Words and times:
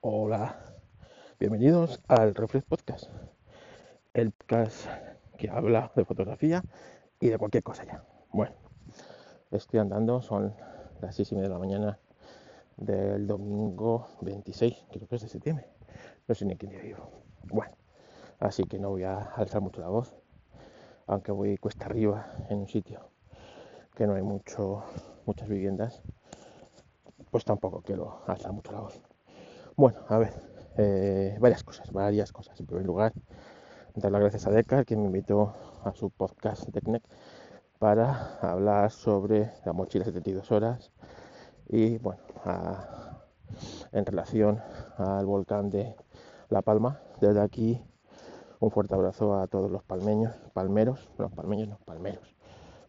Hola, 0.00 0.56
bienvenidos 1.40 2.00
al 2.06 2.32
Reflex 2.36 2.64
Podcast, 2.64 3.10
el 4.14 4.30
podcast 4.30 4.86
que 5.36 5.50
habla 5.50 5.90
de 5.96 6.04
fotografía 6.04 6.62
y 7.18 7.26
de 7.26 7.36
cualquier 7.36 7.64
cosa 7.64 7.84
ya. 7.84 8.04
Bueno, 8.32 8.54
estoy 9.50 9.80
andando, 9.80 10.22
son 10.22 10.54
las 11.00 11.16
6 11.16 11.32
y 11.32 11.34
media 11.34 11.48
de 11.48 11.54
la 11.54 11.58
mañana 11.58 11.98
del 12.76 13.26
domingo 13.26 14.06
26, 14.20 14.86
creo 14.92 15.08
que 15.08 15.16
es 15.16 15.22
de 15.22 15.28
septiembre, 15.28 15.66
no 16.28 16.34
sé 16.36 16.44
ni 16.44 16.54
quién 16.56 16.70
día 16.70 16.80
vivo. 16.80 17.10
Bueno, 17.50 17.74
así 18.38 18.62
que 18.62 18.78
no 18.78 18.90
voy 18.90 19.02
a 19.02 19.18
alzar 19.18 19.60
mucho 19.60 19.80
la 19.80 19.88
voz, 19.88 20.14
aunque 21.08 21.32
voy 21.32 21.58
cuesta 21.58 21.86
arriba 21.86 22.36
en 22.48 22.58
un 22.58 22.68
sitio 22.68 23.10
que 23.96 24.06
no 24.06 24.14
hay 24.14 24.22
mucho, 24.22 24.84
muchas 25.26 25.48
viviendas, 25.48 26.04
pues 27.32 27.44
tampoco 27.44 27.82
quiero 27.82 28.22
alzar 28.28 28.52
mucho 28.52 28.70
la 28.70 28.82
voz. 28.82 29.07
Bueno, 29.78 30.00
a 30.08 30.18
ver, 30.18 30.32
eh, 30.76 31.36
varias 31.38 31.62
cosas, 31.62 31.92
varias 31.92 32.32
cosas. 32.32 32.58
En 32.58 32.66
primer 32.66 32.84
lugar, 32.84 33.12
dar 33.94 34.10
las 34.10 34.20
gracias 34.20 34.44
a 34.48 34.50
Decar, 34.50 34.84
que 34.84 34.96
me 34.96 35.04
invitó 35.04 35.54
a 35.84 35.92
su 35.94 36.10
podcast 36.10 36.68
Tecnec 36.72 37.04
para 37.78 38.40
hablar 38.40 38.90
sobre 38.90 39.52
la 39.64 39.72
mochila 39.72 40.04
72 40.04 40.50
horas 40.50 40.90
y, 41.68 41.96
bueno, 41.98 42.20
en 43.92 44.04
relación 44.04 44.60
al 44.96 45.24
volcán 45.26 45.70
de 45.70 45.94
La 46.48 46.60
Palma. 46.60 47.00
Desde 47.20 47.40
aquí, 47.40 47.80
un 48.58 48.72
fuerte 48.72 48.96
abrazo 48.96 49.38
a 49.38 49.46
todos 49.46 49.70
los 49.70 49.84
palmeños, 49.84 50.34
palmeros, 50.54 51.08
no, 51.18 51.30
palmeños, 51.30 51.68
no, 51.68 51.78
palmeros, 51.84 52.34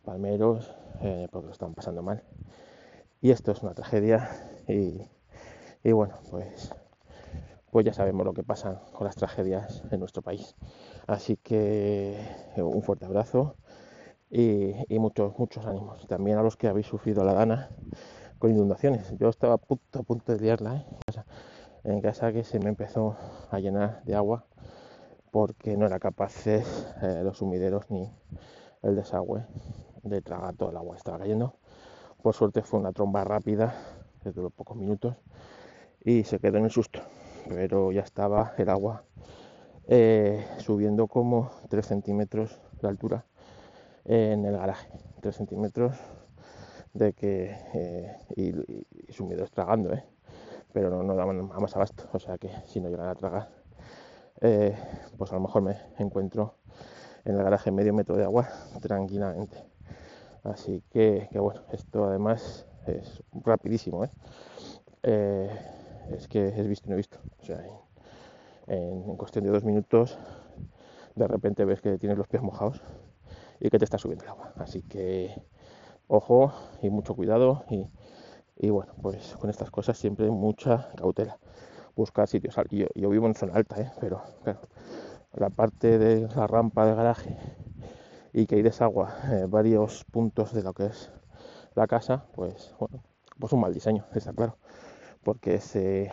palmeros, 0.04 0.76
eh, 1.02 1.28
porque 1.32 1.46
lo 1.46 1.54
están 1.54 1.76
pasando 1.76 2.02
mal. 2.02 2.24
Y 3.22 3.30
esto 3.30 3.52
es 3.52 3.62
una 3.62 3.76
tragedia 3.76 4.28
y 5.82 5.94
bueno, 5.94 6.16
pues, 6.30 6.74
pues 7.72 7.86
ya 7.86 7.94
sabemos 7.94 8.26
lo 8.26 8.34
que 8.34 8.44
pasa 8.44 8.82
con 8.94 9.06
las 9.06 9.16
tragedias 9.16 9.84
en 9.92 10.00
nuestro 10.00 10.22
país. 10.22 10.56
Así 11.08 11.38
que 11.38 12.20
eh, 12.56 12.62
un 12.62 12.82
fuerte 12.82 13.06
abrazo 13.06 13.56
y, 14.30 14.74
muchos, 15.00 15.38
muchos 15.38 15.66
ánimos. 15.66 16.08
También 16.08 16.38
a 16.38 16.44
los 16.44 16.58
que 16.58 16.68
habéis 16.68 16.88
sufrido 16.88 17.24
la 17.24 17.34
dana 17.34 17.70
con 18.40 18.52
inundaciones. 18.52 19.14
Yo 19.18 19.30
estaba 19.30 19.56
a 19.56 19.58
punto, 19.58 20.00
a 20.00 20.04
punto 20.04 20.34
de 20.34 20.40
liarla 20.40 20.78
¿eh? 20.78 20.86
en, 21.84 22.02
casa, 22.02 22.32
que 22.32 22.44
se 22.44 22.60
me 22.60 22.70
empezó 22.70 23.18
a 23.52 23.60
llenar 23.60 24.04
de 24.04 24.16
agua 24.16 24.46
porque 25.32 25.78
no 25.78 25.86
era 25.86 26.00
capaz 26.00 26.48
eh, 26.48 26.64
los 27.24 27.38
sumideros 27.38 27.90
ni 27.92 28.12
el 28.82 28.96
desagüe 28.96 29.46
de 30.04 30.22
tragar 30.22 30.56
todo 30.56 30.72
el 30.72 30.78
agua 30.78 30.94
que 30.94 31.00
estaba 31.00 31.20
cayendo. 31.20 31.56
Por 32.24 32.34
suerte 32.34 32.64
fue 32.64 32.80
una 32.80 32.92
tromba 32.92 33.24
rápida, 33.24 33.76
desde 34.24 34.42
los 34.42 34.52
pocos 34.52 34.76
minutos, 34.76 35.16
y 36.04 36.24
se 36.24 36.40
quedó 36.40 36.58
en 36.58 36.66
el 36.66 36.72
susto. 36.72 37.02
Pero 37.50 37.92
ya 37.92 38.02
estaba 38.02 38.54
el 38.58 38.70
agua 38.70 39.04
eh, 39.88 40.46
subiendo 40.60 41.08
como 41.08 41.50
3 41.68 41.86
centímetros 41.86 42.60
de 42.82 42.88
altura 42.88 43.26
en 44.06 44.46
el 44.46 44.56
garaje. 44.56 44.88
3 45.20 45.36
centímetros 45.36 45.98
de 46.94 47.14
que 47.14 47.58
eh, 47.74 48.16
y, 48.36 48.50
y, 48.50 48.86
sumido 49.10 49.44
estragando, 49.44 49.94
¿eh? 49.94 50.04
pero 50.72 50.90
no, 50.90 51.04
no 51.04 51.16
daban 51.16 51.48
más 51.48 51.76
abasto. 51.76 52.06
O 52.14 52.20
sea 52.20 52.38
que 52.38 52.50
si 52.66 52.80
no 52.80 52.90
llegan 52.90 53.08
a 53.08 53.16
tragar, 53.16 53.50
eh, 54.42 54.78
pues 55.18 55.32
a 55.32 55.36
lo 55.36 55.42
mejor 55.42 55.64
me 55.64 55.76
encuentro 55.98 56.56
en 57.26 57.36
el 57.36 57.44
garaje 57.44 57.72
medio 57.72 57.94
metro 57.94 58.16
de 58.16 58.24
agua 58.24 58.48
tranquilamente. 58.80 59.58
Así 60.44 60.84
que, 60.92 61.28
que 61.32 61.40
bueno, 61.40 61.62
esto 61.72 62.06
además 62.06 62.68
es 62.86 63.24
rapidísimo. 63.44 64.06
¿eh? 64.06 64.10
Es 66.12 66.28
que 66.28 66.48
es 66.48 66.68
visto 66.68 66.88
y 66.88 66.92
no 66.92 66.96
visto. 66.96 67.20
O 67.42 67.46
sea, 67.46 67.64
en, 68.68 69.16
cuestión 69.18 69.46
de 69.46 69.52
dos 69.52 69.64
minutos, 69.64 70.18
de 71.16 71.28
repente 71.28 71.66
ves 71.66 71.82
que 71.82 71.98
tienes 71.98 72.18
los 72.18 72.28
pies 72.28 72.42
mojados 72.42 72.82
y 73.60 73.70
que 73.70 73.78
te 73.78 73.86
está 73.86 73.98
subiendo 73.98 74.26
el 74.26 74.32
agua. 74.32 74.54
Así 74.58 74.82
que 74.84 75.34
ojo 76.08 76.54
y 76.82 76.90
mucho 76.90 77.16
cuidado 77.16 77.66
y, 78.58 78.70
bueno, 78.70 78.94
pues 79.02 79.36
con 79.40 79.50
estas 79.50 79.72
cosas 79.72 79.98
siempre 79.98 80.30
mucha 80.30 80.90
cautela. 80.96 81.38
Buscar 81.96 82.28
sitios 82.28 82.56
Yo, 82.70 83.10
vivo 83.10 83.28
en 83.28 83.36
zona 83.36 83.56
alta, 83.56 83.82
¿eh? 83.82 83.92
pero 84.00 84.22
claro, 84.44 84.62
la 85.34 85.50
parte 85.50 85.98
de 85.98 86.28
la 86.34 86.48
rampa 86.48 86.86
de 86.86 86.96
garaje 86.96 87.38
y 88.32 88.46
que 88.46 88.56
hay 88.56 88.62
desagua 88.62 89.14
varios 89.50 90.06
puntos 90.06 90.54
de 90.54 90.64
lo 90.64 90.74
que 90.74 90.86
es 90.86 91.12
la 91.76 91.88
casa, 91.88 92.26
pues 92.36 92.74
bueno, 92.80 93.04
pues 93.38 93.52
un 93.52 93.60
mal 93.60 93.74
diseño, 93.74 94.06
está 94.14 94.32
claro 94.34 94.58
porque 95.24 95.56
ese, 95.56 96.12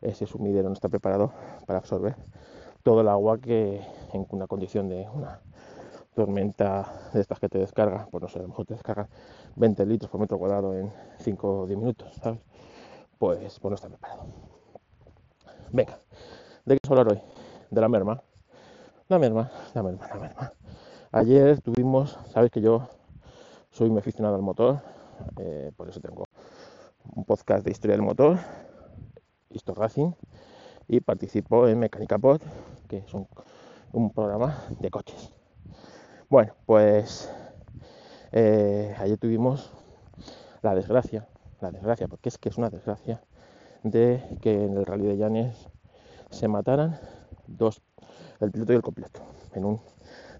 ese 0.00 0.26
sumidero 0.26 0.68
no 0.68 0.74
está 0.74 0.88
preparado 0.88 1.32
para 1.66 1.78
absorber 1.78 2.16
todo 2.82 3.00
el 3.00 3.08
agua 3.08 3.38
que 3.38 3.80
en 4.12 4.26
una 4.30 4.46
condición 4.46 4.88
de 4.88 5.08
una 5.12 5.40
tormenta 6.14 7.10
de 7.12 7.20
estas 7.20 7.38
que 7.38 7.48
te 7.48 7.58
descarga, 7.58 8.08
pues 8.10 8.22
no 8.22 8.28
sé, 8.28 8.38
a 8.38 8.42
lo 8.42 8.48
mejor 8.48 8.66
te 8.66 8.74
descargan 8.74 9.08
20 9.56 9.86
litros 9.86 10.10
por 10.10 10.20
metro 10.20 10.38
cuadrado 10.38 10.76
en 10.76 10.92
5 11.18 11.60
o 11.60 11.66
10 11.66 11.78
minutos, 11.78 12.14
¿sabes? 12.22 12.40
Pues, 13.18 13.58
pues 13.60 13.70
no 13.70 13.74
está 13.74 13.88
preparado. 13.88 14.26
Venga, 15.70 15.98
¿de 16.64 16.76
qué 16.76 16.88
hablar 16.88 17.08
hoy? 17.08 17.20
De 17.70 17.80
la 17.80 17.88
merma. 17.88 18.22
La 19.08 19.18
merma, 19.18 19.50
la 19.74 19.82
merma, 19.82 20.08
la 20.08 20.14
merma. 20.14 20.52
Ayer 21.12 21.60
tuvimos, 21.60 22.18
sabes 22.30 22.50
que 22.50 22.60
yo 22.60 22.88
soy 23.70 23.90
muy 23.90 23.98
aficionado 23.98 24.34
al 24.34 24.42
motor, 24.42 24.80
eh, 25.38 25.70
por 25.76 25.88
eso 25.88 26.00
tengo 26.00 26.24
un 27.10 27.24
podcast 27.24 27.64
de 27.64 27.70
historia 27.70 27.96
del 27.96 28.04
motor, 28.04 28.38
Histo 29.50 29.74
Racing, 29.74 30.12
y 30.88 31.00
participo 31.00 31.68
en 31.68 31.78
Mecánica 31.78 32.18
Pod, 32.18 32.40
que 32.88 32.98
es 32.98 33.14
un, 33.14 33.28
programa 34.12 34.62
de 34.80 34.90
coches. 34.90 35.32
Bueno, 36.28 36.54
pues 36.66 37.30
eh, 38.32 38.94
ayer 38.98 39.18
tuvimos 39.18 39.72
la 40.62 40.74
desgracia, 40.74 41.28
la 41.60 41.70
desgracia, 41.70 42.08
porque 42.08 42.28
es 42.28 42.38
que 42.38 42.48
es 42.48 42.56
una 42.56 42.70
desgracia, 42.70 43.22
de 43.82 44.22
que 44.40 44.64
en 44.64 44.76
el 44.76 44.86
rally 44.86 45.06
de 45.06 45.16
Llanes 45.16 45.68
se 46.30 46.48
mataran 46.48 46.98
dos, 47.46 47.82
el 48.40 48.50
piloto 48.50 48.72
y 48.72 48.76
el 48.76 48.82
copiloto, 48.82 49.20
en 49.54 49.64
un 49.64 49.80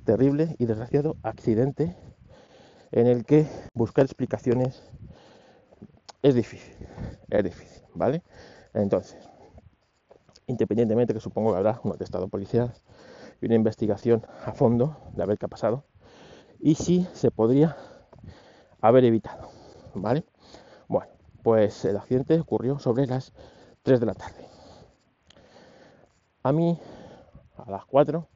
terrible 0.04 0.56
y 0.58 0.66
desgraciado 0.66 1.16
accidente 1.22 1.96
en 2.92 3.06
el 3.06 3.24
que 3.24 3.46
buscar 3.74 4.04
explicaciones 4.04 4.82
es 6.22 6.34
difícil, 6.34 6.74
es 7.30 7.44
difícil, 7.44 7.82
¿vale? 7.94 8.22
Entonces, 8.74 9.28
independientemente 10.46 11.14
que 11.14 11.20
supongo 11.20 11.52
que 11.52 11.58
habrá 11.58 11.80
un 11.82 11.92
atestado 11.92 12.28
policial 12.28 12.72
y 13.40 13.46
una 13.46 13.56
investigación 13.56 14.24
a 14.46 14.52
fondo 14.52 14.96
de 15.14 15.26
ver 15.26 15.38
qué 15.38 15.46
ha 15.46 15.48
pasado 15.48 15.84
y 16.60 16.76
si 16.76 17.06
se 17.12 17.30
podría 17.30 17.76
haber 18.80 19.04
evitado, 19.04 19.48
¿vale? 19.94 20.24
Bueno, 20.88 21.10
pues 21.42 21.84
el 21.84 21.96
accidente 21.96 22.38
ocurrió 22.38 22.78
sobre 22.78 23.06
las 23.06 23.32
3 23.82 23.98
de 23.98 24.06
la 24.06 24.14
tarde. 24.14 24.46
A 26.44 26.52
mí, 26.52 26.78
a 27.56 27.70
las 27.70 27.84
4, 27.86 28.28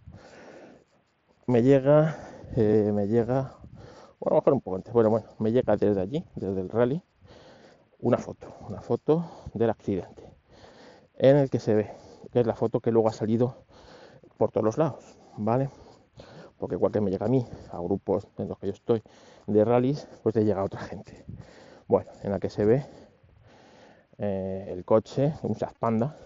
me 1.47 1.63
llega, 1.63 2.17
eh, 2.57 2.91
me 2.93 3.07
llega, 3.07 3.55
bueno, 4.19 4.31
a 4.31 4.31
lo 4.31 4.37
mejor 4.37 4.53
un 4.55 4.61
poco 4.61 4.77
antes, 4.77 4.93
bueno, 4.93 5.11
bueno, 5.11 5.27
me 5.39 5.53
llega 5.53 5.77
desde 5.77 6.01
allí, 6.01 6.25
desde 6.35 6.61
el 6.61 6.69
rally, 6.69 7.03
una 8.01 8.19
foto, 8.19 8.55
una 8.69 8.81
foto 8.81 9.25
del 9.55 9.71
accidente, 9.71 10.23
en 11.17 11.37
el 11.37 11.51
que 11.51 11.59
se 11.59 11.75
ve, 11.75 11.91
que 12.31 12.41
es 12.41 12.47
la 12.47 12.55
foto 12.55 12.81
que 12.81 12.91
luego 12.91 13.09
ha 13.09 13.13
salido 13.13 13.65
por 14.37 14.51
todos 14.51 14.65
los 14.65 14.79
lados, 14.79 15.19
¿vale? 15.37 15.71
Porque 16.59 16.75
igual 16.75 16.93
que 16.93 17.01
me 17.01 17.11
llega 17.11 17.27
a 17.27 17.29
mí, 17.29 17.47
a 17.71 17.79
grupos 17.81 18.27
en 18.39 18.49
los 18.49 18.59
que 18.59 18.67
yo 18.67 18.73
estoy 18.73 19.03
de 19.47 19.65
rallies, 19.65 20.09
pues 20.23 20.35
le 20.35 20.45
llega 20.45 20.61
a 20.61 20.65
otra 20.65 20.81
gente. 20.81 21.25
Bueno, 21.87 22.11
en 22.23 22.31
la 22.31 22.39
que 22.39 22.51
se 22.51 22.65
ve 22.65 22.85
eh, 24.19 24.67
el 24.69 24.85
coche, 24.85 25.35
un 25.43 25.55
Seat 25.55 25.75
Panda, 25.79 26.17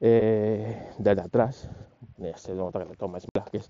eh, 0.00 0.90
desde 0.98 1.22
atrás, 1.22 1.70
nota 2.18 2.84
que 3.50 3.60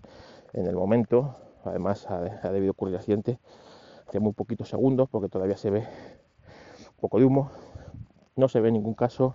en 0.53 0.67
el 0.67 0.75
momento, 0.75 1.37
además 1.65 2.07
ha, 2.07 2.19
ha 2.19 2.53
debido 2.53 2.73
ocurrir 2.73 2.95
el 2.95 3.01
accidente 3.01 3.39
hace 4.07 4.21
muy 4.21 4.33
poquitos 4.33 4.69
segundos, 4.69 5.09
porque 5.09 5.29
todavía 5.29 5.57
se 5.57 5.71
ve 5.71 5.87
poco 7.01 7.19
de 7.19 7.25
humo, 7.25 7.51
no 8.37 8.49
se 8.49 8.61
ve 8.61 8.69
en 8.69 8.75
ningún 8.75 8.95
caso 8.95 9.35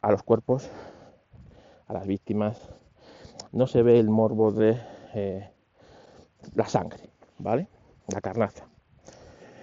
a 0.00 0.10
los 0.10 0.22
cuerpos, 0.22 0.68
a 1.86 1.92
las 1.92 2.06
víctimas, 2.06 2.58
no 3.52 3.66
se 3.66 3.82
ve 3.82 3.98
el 3.98 4.08
morbo 4.08 4.50
de 4.50 4.80
eh, 5.14 5.50
la 6.54 6.66
sangre, 6.66 7.10
¿vale? 7.38 7.68
La 8.08 8.20
carnaza. 8.20 8.66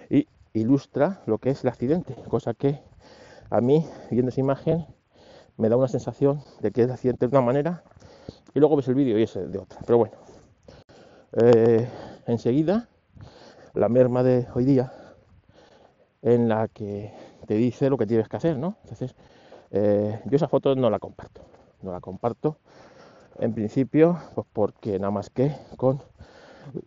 Y 0.08 0.26
ilustra 0.52 1.22
lo 1.26 1.38
que 1.38 1.50
es 1.50 1.62
el 1.64 1.68
accidente, 1.68 2.14
cosa 2.28 2.54
que 2.54 2.80
a 3.50 3.60
mí, 3.60 3.84
viendo 4.10 4.30
esa 4.30 4.40
imagen, 4.40 4.86
me 5.56 5.68
da 5.68 5.76
una 5.76 5.88
sensación 5.88 6.42
de 6.60 6.70
que 6.70 6.82
es 6.82 6.86
el 6.86 6.92
accidente 6.92 7.26
de 7.26 7.36
una 7.36 7.44
manera 7.44 7.82
y 8.54 8.60
luego 8.60 8.76
ves 8.76 8.88
el 8.88 8.94
vídeo 8.94 9.18
y 9.18 9.24
es 9.24 9.34
de 9.34 9.58
otra. 9.58 9.80
Pero 9.84 9.98
bueno, 9.98 10.14
eh, 11.42 11.88
enseguida, 12.26 12.88
la 13.74 13.88
merma 13.88 14.22
de 14.22 14.46
hoy 14.54 14.64
día 14.64 14.92
en 16.22 16.48
la 16.48 16.68
que 16.68 17.12
te 17.46 17.54
dice 17.54 17.90
lo 17.90 17.96
que 17.98 18.06
tienes 18.06 18.28
que 18.28 18.36
hacer, 18.36 18.56
¿no? 18.58 18.76
Entonces, 18.82 19.14
Eh, 19.72 20.20
yo 20.24 20.34
esa 20.36 20.48
foto 20.48 20.74
no 20.74 20.90
la 20.90 20.98
comparto, 20.98 21.42
no 21.82 21.92
la 21.92 22.00
comparto 22.00 22.56
en 23.38 23.54
principio, 23.54 24.18
pues 24.34 24.46
porque 24.52 24.98
nada 24.98 25.12
más 25.12 25.30
que 25.30 25.54
con 25.76 26.02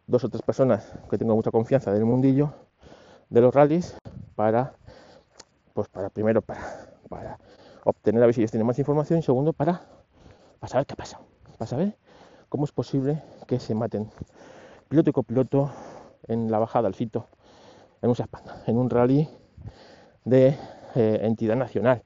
dos 0.06 0.24
o 0.26 0.30
tres 0.30 0.42
personas 0.42 0.92
que 1.10 1.18
tengo 1.18 1.34
mucha 1.34 1.50
confianza 1.52 1.94
del 1.94 2.04
mundillo 2.04 2.54
de 3.30 3.40
los 3.42 3.56
rallies 3.56 3.96
para, 4.36 4.74
pues 5.74 5.88
para 5.88 6.10
primero 6.10 6.42
para, 6.42 6.62
para 7.08 7.40
obtener 7.86 8.22
a 8.22 8.26
ver 8.26 8.36
si 8.36 8.42
ellos 8.42 8.52
tienen 8.52 8.68
más 8.68 8.80
información 8.80 9.20
y 9.20 9.22
segundo 9.24 9.54
para, 9.54 9.82
para 10.60 10.70
saber 10.70 10.86
qué 10.86 10.96
pasa, 10.96 11.20
para 11.58 11.68
saber 11.68 11.96
cómo 12.50 12.66
es 12.66 12.74
posible 12.74 13.24
que 13.48 13.60
se 13.60 13.74
maten. 13.76 14.10
Piloto 14.90 15.10
y 15.10 15.14
copiloto 15.14 15.72
en 16.28 16.52
la 16.52 16.60
bajada 16.60 16.88
al 16.88 16.96
fito 16.96 17.28
en 18.04 18.10
un 18.10 18.16
en 18.68 18.78
un 18.78 18.90
rally 18.90 19.28
de 20.26 20.58
eh, 20.96 21.20
entidad 21.22 21.56
nacional, 21.56 22.04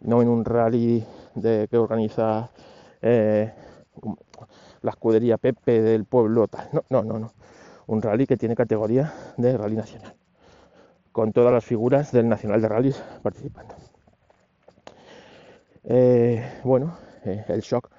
no 0.00 0.20
en 0.20 0.28
un 0.28 0.44
rally 0.44 1.04
de, 1.34 1.66
que 1.68 1.78
organiza 1.78 2.50
eh, 3.00 3.52
la 4.82 4.90
escudería 4.90 5.38
Pepe 5.38 5.80
del 5.80 6.04
pueblo 6.04 6.46
tal. 6.46 6.68
No, 6.72 6.84
no, 6.90 7.02
no, 7.02 7.18
no. 7.18 7.32
Un 7.86 8.02
rally 8.02 8.26
que 8.26 8.36
tiene 8.36 8.54
categoría 8.54 9.12
de 9.38 9.56
rally 9.56 9.76
nacional, 9.76 10.14
con 11.10 11.32
todas 11.32 11.52
las 11.52 11.64
figuras 11.64 12.12
del 12.12 12.28
Nacional 12.28 12.60
de 12.60 12.68
Rallys 12.68 13.02
participando. 13.22 13.74
Eh, 15.84 16.60
bueno, 16.62 16.96
el 17.24 17.60
shock 17.62 17.90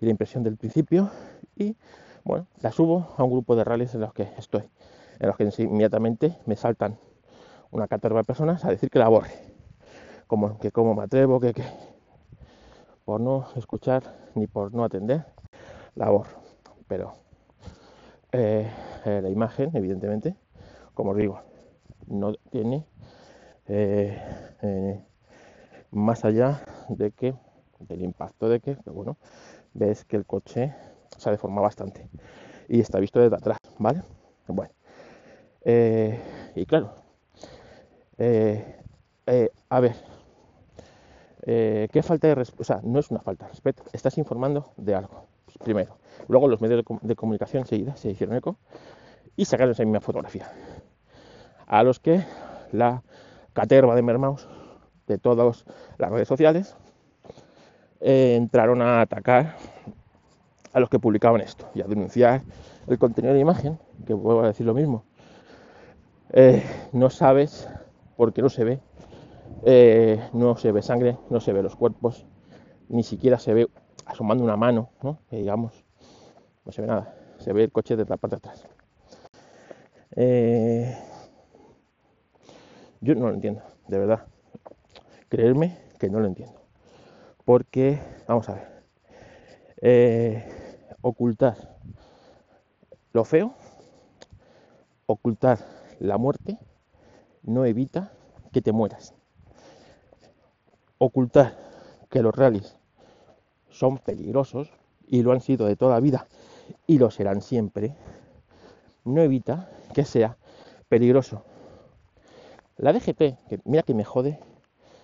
y 0.00 0.06
la 0.06 0.10
impresión 0.10 0.42
del 0.42 0.56
principio 0.56 1.08
y 1.56 1.76
bueno, 2.24 2.46
la 2.60 2.72
subo 2.72 3.14
a 3.16 3.22
un 3.22 3.30
grupo 3.30 3.54
de 3.54 3.64
rallies 3.64 3.94
en 3.94 4.00
los 4.00 4.12
que 4.12 4.28
estoy 4.36 4.68
en 5.20 5.26
los 5.28 5.36
que 5.36 5.62
inmediatamente 5.62 6.36
me 6.46 6.56
saltan 6.56 6.98
una 7.70 7.86
caterva 7.86 8.20
de 8.20 8.24
personas 8.24 8.64
a 8.64 8.70
decir 8.70 8.90
que 8.90 8.98
la 8.98 9.08
borre. 9.08 9.30
Como 10.26 10.58
que 10.58 10.72
cómo 10.72 10.94
me 10.94 11.02
atrevo, 11.02 11.38
que, 11.38 11.52
que 11.54 11.62
por 13.04 13.20
no 13.20 13.46
escuchar 13.56 14.02
ni 14.34 14.46
por 14.46 14.72
no 14.72 14.84
atender, 14.84 15.24
la 15.94 16.10
borro. 16.10 16.40
Pero 16.88 17.12
eh, 18.32 18.68
eh, 19.04 19.20
la 19.22 19.28
imagen, 19.28 19.70
evidentemente, 19.74 20.36
como 20.94 21.10
os 21.10 21.16
digo, 21.16 21.40
no 22.06 22.34
tiene 22.50 22.86
eh, 23.66 25.04
más 25.90 26.24
allá 26.24 26.62
de 26.88 27.12
que 27.12 27.34
del 27.80 28.02
impacto 28.02 28.48
de 28.48 28.60
que, 28.60 28.76
bueno, 28.86 29.16
ves 29.74 30.04
que 30.04 30.16
el 30.16 30.26
coche 30.26 30.74
se 31.16 31.30
deforma 31.30 31.60
bastante 31.60 32.08
y 32.68 32.80
está 32.80 32.98
visto 33.00 33.20
desde 33.20 33.36
atrás, 33.36 33.58
¿vale? 33.78 34.02
Bueno, 34.46 34.72
eh, 35.62 36.18
y 36.54 36.66
claro, 36.66 36.94
eh, 38.18 38.76
eh, 39.26 39.50
a 39.68 39.80
ver, 39.80 39.96
¿qué 41.44 42.02
falta 42.02 42.28
de 42.28 42.34
respeto? 42.34 42.62
O 42.62 42.64
sea, 42.64 42.80
no 42.82 42.98
es 42.98 43.10
una 43.10 43.20
falta 43.20 43.46
de 43.46 43.52
respeto, 43.52 43.84
estás 43.92 44.18
informando 44.18 44.72
de 44.76 44.94
algo, 44.94 45.26
primero. 45.64 45.96
Luego 46.28 46.48
los 46.48 46.60
medios 46.60 46.84
de, 47.02 47.16
comunicación 47.16 47.62
enseguida 47.62 47.96
se 47.96 48.10
hicieron 48.10 48.36
eco 48.36 48.56
y 49.36 49.44
sacaron 49.44 49.72
esa 49.72 49.84
misma 49.84 50.00
fotografía. 50.00 50.50
A 51.66 51.82
los 51.82 52.00
que 52.00 52.24
la 52.72 53.02
caterva 53.52 53.94
de 53.94 54.02
Mermaus 54.02 54.48
de 55.06 55.18
todas 55.18 55.64
las 55.98 56.10
redes 56.10 56.28
sociales 56.28 56.76
entraron 58.00 58.80
a 58.80 59.02
atacar 59.02 59.56
a 60.72 60.80
los 60.80 60.88
que 60.88 60.98
publicaban 60.98 61.40
esto 61.40 61.68
y 61.74 61.82
a 61.82 61.86
denunciar 61.86 62.42
el 62.86 62.98
contenido 62.98 63.34
de 63.34 63.40
imagen, 63.40 63.78
que 64.06 64.14
vuelvo 64.14 64.42
a 64.42 64.48
decir 64.48 64.66
lo 64.66 64.74
mismo, 64.74 65.04
eh, 66.32 66.62
no 66.92 67.10
sabes 67.10 67.68
porque 68.16 68.42
no 68.42 68.48
se 68.48 68.64
ve, 68.64 68.80
eh, 69.64 70.20
no 70.32 70.56
se 70.56 70.72
ve 70.72 70.82
sangre, 70.82 71.16
no 71.28 71.40
se 71.40 71.52
ve 71.52 71.62
los 71.62 71.76
cuerpos, 71.76 72.26
ni 72.88 73.02
siquiera 73.02 73.38
se 73.38 73.54
ve 73.54 73.68
asomando 74.06 74.44
una 74.44 74.56
mano, 74.56 74.90
¿no? 75.02 75.18
Que 75.28 75.36
digamos, 75.36 75.84
no 76.64 76.72
se 76.72 76.82
ve 76.82 76.88
nada, 76.88 77.14
se 77.38 77.52
ve 77.52 77.64
el 77.64 77.72
coche 77.72 77.96
de 77.96 78.04
la 78.04 78.16
parte 78.16 78.36
de 78.36 78.38
atrás. 78.38 78.66
Eh, 80.16 80.96
yo 83.00 83.14
no 83.14 83.28
lo 83.28 83.34
entiendo, 83.34 83.62
de 83.88 83.98
verdad. 83.98 84.26
Creerme 85.28 85.78
que 85.98 86.10
no 86.10 86.20
lo 86.20 86.26
entiendo. 86.26 86.60
Porque, 87.44 87.98
vamos 88.28 88.48
a 88.48 88.54
ver, 89.82 90.44
ocultar 91.00 91.56
lo 93.12 93.24
feo, 93.24 93.52
ocultar 95.06 95.58
la 96.00 96.18
muerte 96.18 96.58
no 97.42 97.64
evita 97.64 98.12
que 98.52 98.62
te 98.62 98.72
mueras. 98.72 99.14
Ocultar 100.98 101.56
que 102.08 102.22
los 102.22 102.34
rallies 102.34 102.76
son 103.70 103.98
peligrosos 103.98 104.72
y 105.06 105.22
lo 105.22 105.32
han 105.32 105.40
sido 105.40 105.66
de 105.66 105.76
toda 105.76 106.00
vida 106.00 106.26
y 106.86 106.98
lo 106.98 107.10
serán 107.10 107.42
siempre, 107.42 107.94
no 109.04 109.20
evita 109.22 109.70
que 109.94 110.04
sea 110.04 110.36
peligroso. 110.88 111.44
La 112.78 112.92
DGT, 112.92 113.18
que 113.48 113.60
mira 113.64 113.82
que 113.82 113.94
me 113.94 114.04
jode, 114.04 114.40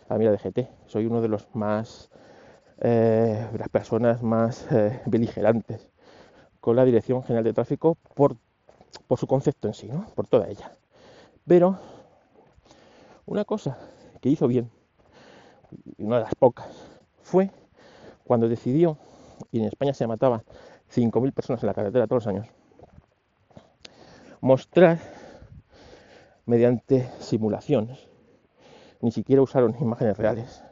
a 0.08 0.16
mí 0.16 0.24
la 0.24 0.32
DGT, 0.32 0.68
soy 0.86 1.06
uno 1.06 1.20
de 1.20 1.28
los 1.28 1.54
más, 1.54 2.10
eh, 2.80 3.48
las 3.58 3.68
personas 3.68 4.22
más 4.22 4.66
eh, 4.70 5.02
beligerantes 5.06 5.88
con 6.60 6.76
la 6.76 6.84
Dirección 6.84 7.22
General 7.22 7.44
de 7.44 7.52
Tráfico 7.52 7.96
por, 8.14 8.36
por 9.06 9.18
su 9.18 9.26
concepto 9.26 9.68
en 9.68 9.74
sí, 9.74 9.88
¿no? 9.88 10.06
por 10.14 10.26
toda 10.26 10.48
ella. 10.48 10.72
Pero 11.46 11.78
una 13.24 13.44
cosa 13.44 13.78
que 14.20 14.28
hizo 14.28 14.48
bien, 14.48 14.70
una 15.98 16.16
de 16.16 16.22
las 16.24 16.34
pocas, 16.34 16.66
fue 17.22 17.50
cuando 18.24 18.48
decidió, 18.48 18.98
y 19.52 19.60
en 19.60 19.66
España 19.66 19.94
se 19.94 20.06
mataban 20.06 20.42
5.000 20.92 21.32
personas 21.32 21.62
en 21.62 21.68
la 21.68 21.74
carretera 21.74 22.06
todos 22.06 22.24
los 22.24 22.34
años, 22.34 22.48
mostrar 24.40 24.98
mediante 26.46 27.10
simulaciones, 27.20 28.08
ni 29.00 29.12
siquiera 29.12 29.42
usaron 29.42 29.76
imágenes 29.80 30.16
reales, 30.16 30.64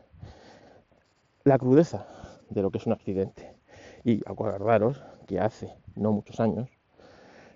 la 1.44 1.58
crudeza 1.58 2.06
de 2.50 2.62
lo 2.62 2.70
que 2.70 2.78
es 2.78 2.86
un 2.86 2.92
accidente. 2.92 3.54
Y 4.02 4.20
acordaros 4.28 5.02
que 5.26 5.40
hace 5.40 5.74
no 5.94 6.12
muchos 6.12 6.40
años 6.40 6.68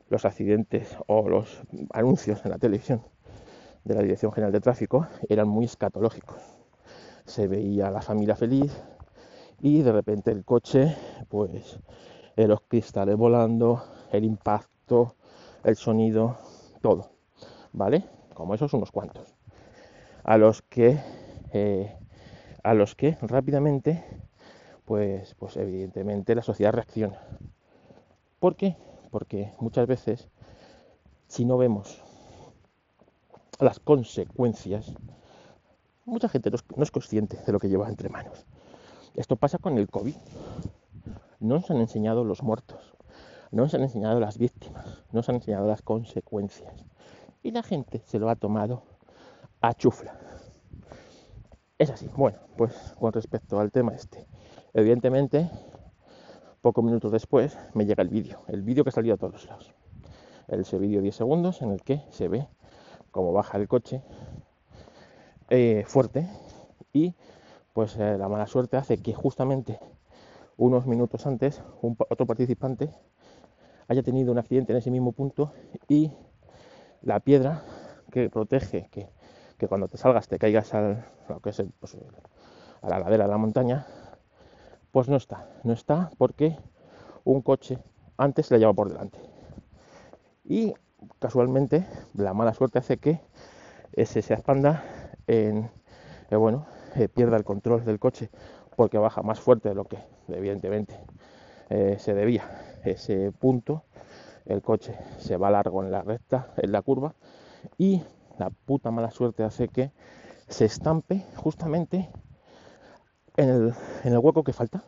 los 0.09 0.25
accidentes 0.25 0.97
o 1.07 1.29
los 1.29 1.63
anuncios 1.93 2.45
en 2.45 2.51
la 2.51 2.59
televisión 2.59 3.03
de 3.85 3.95
la 3.95 4.03
Dirección 4.03 4.33
General 4.33 4.53
de 4.53 4.61
Tráfico 4.61 5.07
eran 5.29 5.49
muy 5.49 5.65
escatológicos. 5.65 6.43
Se 7.25 7.47
veía 7.47 7.91
la 7.91 8.03
familia 8.03 8.37
feliz 8.37 8.73
y 9.61 9.83
de 9.83 9.93
repente 9.93 10.31
el 10.31 10.45
coche, 10.45 10.95
pues 11.29 11.79
los 12.37 12.61
cristales 12.69 13.17
volando, 13.17 13.83
el 14.13 14.25
impacto, 14.25 15.17
el 15.65 15.77
sonido, 15.77 16.39
todo, 16.81 17.11
¿vale? 17.73 18.05
Como 18.35 18.55
esos 18.55 18.73
unos 18.75 18.93
cuantos. 18.93 19.35
A 20.23 20.39
los 20.39 20.63
que, 20.63 21.01
eh, 21.53 21.97
a 22.63 22.75
los 22.75 22.95
que 22.95 23.17
rápidamente, 23.23 24.05
pues, 24.85 25.35
pues 25.35 25.57
evidentemente 25.57 26.35
la 26.35 26.43
sociedad 26.43 26.73
reacciona. 26.73 27.21
¿Por 28.39 28.55
qué? 28.55 28.77
Porque 29.11 29.53
muchas 29.61 29.87
veces, 29.87 30.29
si 31.27 31.45
no 31.45 31.57
vemos 31.59 32.03
las 33.61 33.81
consecuencias, 33.81 34.93
mucha 36.05 36.29
gente 36.29 36.51
no 36.51 36.83
es 36.83 36.91
consciente 36.91 37.39
de 37.45 37.53
lo 37.53 37.59
que 37.59 37.69
lleva 37.69 37.89
entre 37.89 38.09
manos. 38.09 38.47
Esto 39.15 39.37
pasa 39.37 39.59
con 39.59 39.79
el 39.79 39.89
COVID. 39.89 40.15
No 41.41 41.57
nos 41.57 41.71
han 41.71 41.79
enseñado 41.79 42.25
los 42.25 42.43
muertos, 42.43 42.95
no 43.51 43.63
nos 43.63 43.75
han 43.75 43.83
enseñado 43.83 44.21
las 44.21 44.39
víctimas, 44.39 44.87
no 45.13 45.19
nos 45.19 45.29
han 45.29 45.37
enseñado 45.37 45.67
las 45.67 45.83
consecuencias. 45.83 46.85
Y 47.43 47.53
la 47.53 47.63
gente 47.63 48.03
se 48.07 48.19
lo 48.19 48.29
ha 48.29 48.37
tomado 48.37 48.83
a 49.61 49.75
chufla. 49.75 50.19
Es 51.79 51.91
así. 51.91 52.09
Bueno, 52.17 52.39
pues 52.57 52.95
con 52.99 53.13
respecto 53.13 53.61
al 53.61 53.71
tema 53.71 53.93
este, 53.95 54.27
evidentemente 54.75 55.49
Pocos 56.69 56.85
minutos 56.85 57.11
después 57.11 57.57
me 57.73 57.87
llega 57.87 58.03
el 58.03 58.11
vídeo, 58.11 58.41
el 58.47 58.61
vídeo 58.61 58.85
que 58.85 58.91
ha 58.91 58.93
salido 58.93 59.15
a 59.15 59.17
todos 59.17 59.47
lados. 59.47 59.73
Ese 60.49 60.79
vídeo 60.79 61.01
10 61.01 61.17
segundos 61.17 61.63
en 61.63 61.71
el 61.71 61.83
que 61.83 62.03
se 62.11 62.29
ve 62.29 62.47
cómo 63.11 63.33
baja 63.33 63.57
el 63.57 63.67
coche 63.67 64.03
eh, 65.49 65.85
fuerte 65.87 66.29
y 66.93 67.15
pues 67.73 67.97
eh, 67.97 68.19
la 68.19 68.29
mala 68.29 68.47
suerte 68.47 68.77
hace 68.77 68.99
que 68.99 69.15
justamente 69.15 69.81
unos 70.59 70.85
minutos 70.85 71.27
antes 71.27 71.63
otro 71.81 72.27
participante 72.27 72.91
haya 73.87 74.03
tenido 74.03 74.31
un 74.31 74.37
accidente 74.37 74.73
en 74.73 74.77
ese 74.77 74.91
mismo 74.91 75.13
punto 75.13 75.55
y 75.89 76.13
la 77.01 77.21
piedra 77.21 77.63
que 78.11 78.29
protege 78.29 78.91
que, 78.91 79.09
cuando 79.69 79.89
te 79.89 79.97
salgas 79.97 80.29
te 80.29 80.39
caigas 80.39 80.75
al, 80.75 81.03
que 81.43 81.49
es 81.49 81.63
pues, 81.81 81.97
a 82.83 82.91
la 82.91 82.99
ladera 82.99 83.25
de 83.25 83.31
la 83.31 83.39
montaña 83.39 83.87
pues 84.93 85.09
no 85.09 85.17
está, 85.17 85.49
no 85.65 85.73
está 85.73 86.11
porque 86.19 86.59
un 87.25 87.43
coche 87.43 87.79
antes 88.17 88.51
le 88.51 88.59
lleva 88.59 88.73
por 88.73 88.89
delante. 88.89 89.19
Y 90.45 90.75
casualmente 91.19 91.87
la 92.15 92.35
mala 92.35 92.55
suerte 92.55 92.79
hace 92.79 92.99
que 92.99 93.21
ese 93.93 94.23
se 94.23 94.35
expanda 94.35 94.83
en, 95.27 95.71
eh, 96.31 96.37
bueno, 96.37 96.67
eh, 96.97 97.09
pierda 97.09 97.37
el 97.37 97.45
control 97.45 97.85
del 97.85 97.99
coche 97.99 98.31
porque 98.77 98.99
baja 98.99 99.23
más 99.23 99.41
fuerte 99.41 99.69
de 99.69 99.75
lo 99.75 99.85
que 99.85 99.99
evidentemente 100.29 100.99
eh, 101.69 101.97
se 101.99 102.15
debía 102.15 102.45
ese 102.85 103.33
punto, 103.33 103.85
el 104.47 104.63
coche 104.63 104.95
se 105.19 105.37
va 105.37 105.51
largo 105.51 105.83
en 105.83 105.91
la 105.91 106.03
recta, 106.03 106.49
en 106.57 106.73
la 106.73 106.81
curva 106.83 107.15
y 107.77 108.03
la 108.39 108.51
puta 108.51 108.91
mala 108.91 109.11
suerte 109.11 109.43
hace 109.43 109.69
que 109.69 109.93
se 110.49 110.65
estampe 110.65 111.25
justamente 111.37 112.09
en 113.39 113.49
el, 113.49 113.75
en 114.05 114.13
el 114.13 114.19
hueco 114.19 114.45
que 114.45 114.53
falta. 114.53 114.83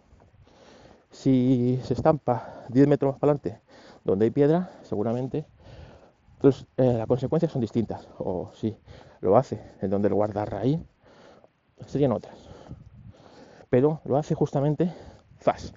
Si 1.11 1.81
se 1.85 1.95
estampa 1.95 2.65
10 2.69 2.87
metros 2.87 3.13
más 3.13 3.21
para 3.21 3.33
adelante 3.33 3.61
donde 4.05 4.27
hay 4.27 4.31
piedra, 4.31 4.71
seguramente 4.83 5.47
pues, 6.41 6.67
eh, 6.77 6.95
las 6.99 7.07
consecuencias 7.07 7.53
son 7.53 7.61
distintas. 7.61 8.09
O 8.19 8.51
si 8.55 8.77
lo 9.21 9.37
hace 9.37 9.61
en 9.81 9.91
donde 9.91 10.09
el 10.09 10.15
guardarraíl, 10.15 10.85
serían 11.87 12.13
otras. 12.13 12.37
Pero 13.69 14.01
lo 14.05 14.17
hace 14.17 14.35
justamente 14.35 14.93
fast, 15.39 15.77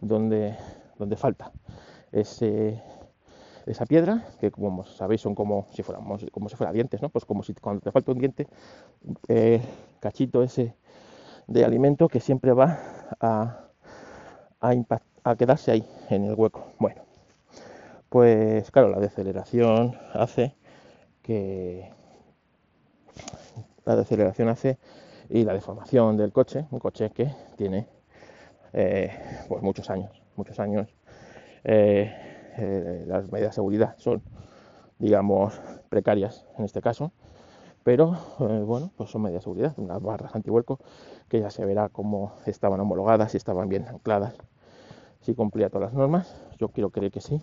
donde, 0.00 0.56
donde 0.98 1.16
falta 1.16 1.52
ese, 2.12 2.82
esa 3.66 3.86
piedra, 3.86 4.26
que 4.40 4.50
como 4.50 4.84
sabéis 4.84 5.22
son 5.22 5.34
como 5.34 5.66
si 5.72 5.82
fuéramos, 5.82 6.26
como 6.30 6.48
si 6.48 6.56
fuera 6.56 6.72
dientes, 6.72 7.00
¿no? 7.00 7.08
Pues 7.08 7.24
como 7.24 7.42
si 7.42 7.54
cuando 7.54 7.80
te 7.80 7.92
falta 7.92 8.12
un 8.12 8.18
diente, 8.18 8.46
eh, 9.28 9.62
cachito 10.00 10.42
ese 10.42 10.74
de 11.50 11.64
alimento 11.64 12.08
que 12.08 12.20
siempre 12.20 12.52
va 12.52 12.78
a, 13.20 13.66
a, 14.60 15.36
quedarse 15.36 15.72
ahí 15.72 15.84
en 16.08 16.24
el 16.24 16.34
hueco. 16.34 16.64
Bueno, 16.78 17.02
pues 18.08 18.70
claro, 18.70 18.88
la 18.88 19.00
deceleración 19.00 19.98
hace 20.14 20.54
que 21.22 21.92
la 23.84 23.96
deceleración 23.96 24.48
hace 24.48 24.78
y 25.28 25.42
la 25.42 25.52
deformación 25.52 26.16
del 26.16 26.32
coche, 26.32 26.66
un 26.70 26.78
coche 26.78 27.10
que 27.10 27.34
tiene 27.56 27.88
eh, 28.72 29.10
pues 29.48 29.60
muchos 29.60 29.90
años, 29.90 30.22
muchos 30.36 30.60
años. 30.60 30.94
Eh, 31.64 32.14
eh, 32.58 33.04
las 33.08 33.28
medidas 33.30 33.50
de 33.50 33.54
seguridad 33.54 33.94
son, 33.98 34.22
digamos, 35.00 35.60
precarias 35.88 36.46
en 36.58 36.64
este 36.64 36.80
caso, 36.80 37.12
pero 37.82 38.16
bueno, 38.66 38.90
pues 38.96 39.10
son 39.10 39.22
medidas 39.22 39.40
de 39.40 39.44
seguridad, 39.44 39.74
unas 39.78 40.02
barras 40.02 40.34
antivuelco 40.34 40.78
que 41.28 41.40
ya 41.40 41.50
se 41.50 41.64
verá 41.64 41.88
cómo 41.88 42.34
estaban 42.46 42.80
homologadas, 42.80 43.32
si 43.32 43.36
estaban 43.36 43.68
bien 43.68 43.86
ancladas, 43.88 44.34
si 45.20 45.34
cumplía 45.34 45.70
todas 45.70 45.88
las 45.88 45.94
normas. 45.94 46.34
Yo 46.58 46.68
quiero 46.68 46.90
creer 46.90 47.10
que 47.10 47.20
sí, 47.20 47.42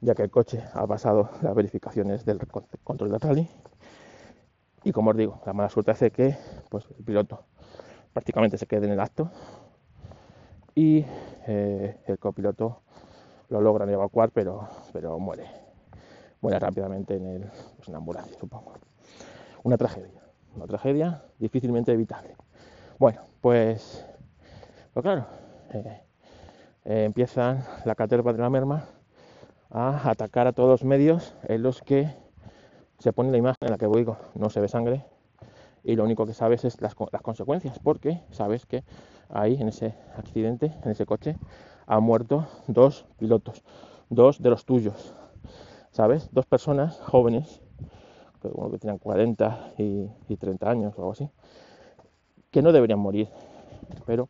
ya 0.00 0.14
que 0.14 0.22
el 0.22 0.30
coche 0.30 0.62
ha 0.74 0.86
pasado 0.86 1.30
las 1.42 1.54
verificaciones 1.54 2.24
del 2.24 2.40
control 2.82 3.12
de 3.12 3.18
rally. 3.18 3.48
Y 4.82 4.92
como 4.92 5.10
os 5.10 5.16
digo, 5.16 5.40
la 5.46 5.52
mala 5.52 5.70
suerte 5.70 5.92
hace 5.92 6.10
que 6.10 6.36
pues, 6.68 6.86
el 6.98 7.04
piloto 7.04 7.44
prácticamente 8.12 8.58
se 8.58 8.66
quede 8.66 8.86
en 8.86 8.92
el 8.92 9.00
acto 9.00 9.30
y 10.74 11.04
eh, 11.46 11.96
el 12.06 12.18
copiloto 12.18 12.80
lo 13.48 13.60
logran 13.60 13.88
evacuar, 13.88 14.30
pero, 14.30 14.68
pero 14.92 15.18
muere. 15.18 15.46
Muere 16.40 16.58
rápidamente 16.58 17.16
en, 17.16 17.26
el, 17.26 17.42
pues, 17.76 17.88
en 17.88 17.92
la 17.92 17.98
ambulancia, 17.98 18.36
supongo. 18.38 18.74
Una 19.64 19.78
tragedia, 19.78 20.22
una 20.54 20.66
tragedia 20.66 21.24
difícilmente 21.38 21.90
evitable. 21.90 22.36
Bueno, 22.98 23.22
pues, 23.40 24.06
pues 24.92 25.02
claro, 25.02 25.26
eh, 25.72 26.02
eh, 26.84 27.04
empiezan 27.04 27.64
la 27.86 27.94
caterva 27.94 28.34
de 28.34 28.40
la 28.40 28.50
merma 28.50 28.84
a 29.70 30.10
atacar 30.10 30.46
a 30.46 30.52
todos 30.52 30.68
los 30.68 30.84
medios 30.84 31.34
en 31.44 31.62
los 31.62 31.80
que 31.80 32.14
se 32.98 33.14
pone 33.14 33.30
la 33.30 33.38
imagen 33.38 33.56
en 33.62 33.70
la 33.70 33.78
que 33.78 33.88
digo 33.88 34.18
no 34.34 34.50
se 34.50 34.60
ve 34.60 34.68
sangre 34.68 35.06
y 35.82 35.96
lo 35.96 36.04
único 36.04 36.26
que 36.26 36.34
sabes 36.34 36.66
es 36.66 36.82
las, 36.82 36.94
las, 37.10 37.22
consecuencias 37.22 37.78
porque 37.78 38.20
sabes 38.32 38.66
que 38.66 38.84
ahí 39.30 39.56
en 39.58 39.68
ese 39.68 39.94
accidente, 40.14 40.74
en 40.84 40.90
ese 40.90 41.06
coche, 41.06 41.38
han 41.86 42.02
muerto 42.02 42.46
dos 42.66 43.06
pilotos, 43.18 43.64
dos 44.10 44.42
de 44.42 44.50
los 44.50 44.66
tuyos, 44.66 45.14
¿sabes? 45.90 46.28
Dos 46.32 46.44
personas 46.44 47.00
jóvenes, 47.00 47.62
uno 48.52 48.70
que 48.70 48.78
tenían 48.78 48.98
40 48.98 49.74
y, 49.78 50.08
y 50.28 50.36
30 50.36 50.70
años 50.70 50.94
o 50.96 51.00
algo 51.00 51.12
así, 51.12 51.28
que 52.50 52.62
no 52.62 52.72
deberían 52.72 52.98
morir, 52.98 53.28
pero, 54.06 54.28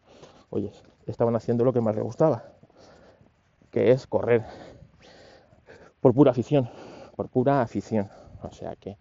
oye, 0.51 0.71
estaban 1.07 1.37
haciendo 1.37 1.65
lo 1.65 1.73
que 1.73 1.81
más 1.81 1.95
les 1.95 2.05
gustaba, 2.05 2.45
que 3.71 3.91
es 3.91 4.07
correr 4.07 4.45
por 6.01 6.15
pura 6.15 6.31
afición, 6.31 6.69
por 7.17 7.29
pura 7.29 7.63
afición. 7.63 8.09
O 8.43 8.53
sea 8.53 8.77
que 8.77 8.99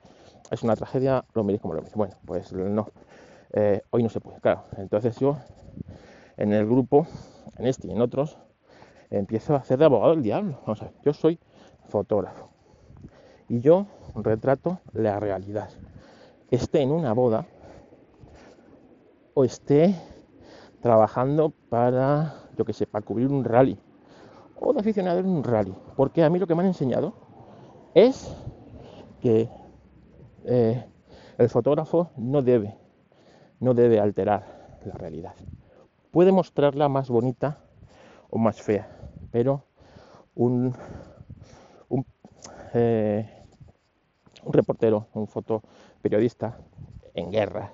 es 0.51 0.63
una 0.63 0.75
tragedia, 0.75 1.25
lo 1.34 1.43
miréis 1.43 1.62
como 1.62 1.74
lo 1.74 1.82
miréis. 1.82 1.96
Bueno, 1.96 2.15
pues 2.25 2.53
no, 2.53 2.88
eh, 3.51 3.82
hoy 3.89 4.03
no 4.03 4.10
se 4.10 4.22
puede, 4.22 4.39
claro. 4.39 4.63
Entonces 4.77 5.17
yo 5.20 5.38
en 6.38 6.53
el 6.53 6.65
grupo, 6.65 7.08
en 7.58 7.67
este 7.67 7.88
y 7.88 7.91
en 7.91 8.01
otros, 8.01 8.38
empiezo 9.10 9.53
a 9.53 9.58
hacer 9.58 9.79
de 9.79 9.86
abogado 9.86 10.12
del 10.12 10.24
diablo. 10.24 10.60
Vamos 10.62 10.82
a 10.82 10.86
ver, 10.86 10.93
yo 11.03 11.13
soy 11.13 11.39
fotógrafo 11.88 12.50
y 13.50 13.60
yo 13.60 13.86
retrato 14.15 14.79
la 14.93 15.20
realidad. 15.20 15.70
Esté 16.51 16.82
en 16.82 16.91
una 16.91 17.13
boda 17.13 17.46
o 19.34 19.43
esté 19.43 19.96
trabajando 20.82 21.53
para, 21.70 22.36
yo 22.58 22.65
que 22.65 22.74
sé, 22.74 22.86
para 22.86 23.05
cubrir 23.05 23.29
un 23.29 23.43
rally 23.43 23.79
o 24.63 24.74
de 24.74 24.79
aficionado 24.79 25.20
en 25.20 25.27
un 25.27 25.43
rally. 25.43 25.74
Porque 25.96 26.24
a 26.24 26.29
mí 26.29 26.39
lo 26.39 26.48
que 26.48 26.55
me 26.55 26.62
han 26.62 26.67
enseñado 26.67 27.13
es 27.93 28.36
que 29.22 29.50
eh, 30.46 30.86
el 31.38 31.50
fotógrafo 31.50 32.12
no 32.17 32.41
debe, 32.41 32.75
no 33.60 33.74
debe 33.74 34.00
alterar 34.00 34.79
la 34.86 34.93
realidad. 34.96 35.36
Puede 36.12 36.32
mostrarla 36.32 36.89
más 36.89 37.10
bonita 37.10 37.60
o 38.29 38.38
más 38.38 38.62
fea, 38.62 38.89
pero 39.32 39.63
un, 40.36 40.75
eh, 42.74 43.42
un 44.53 44.57
reportero, 44.57 45.07
un 45.13 45.27
fotoperiodista 45.27 46.57
en 47.15 47.31
guerra, 47.31 47.72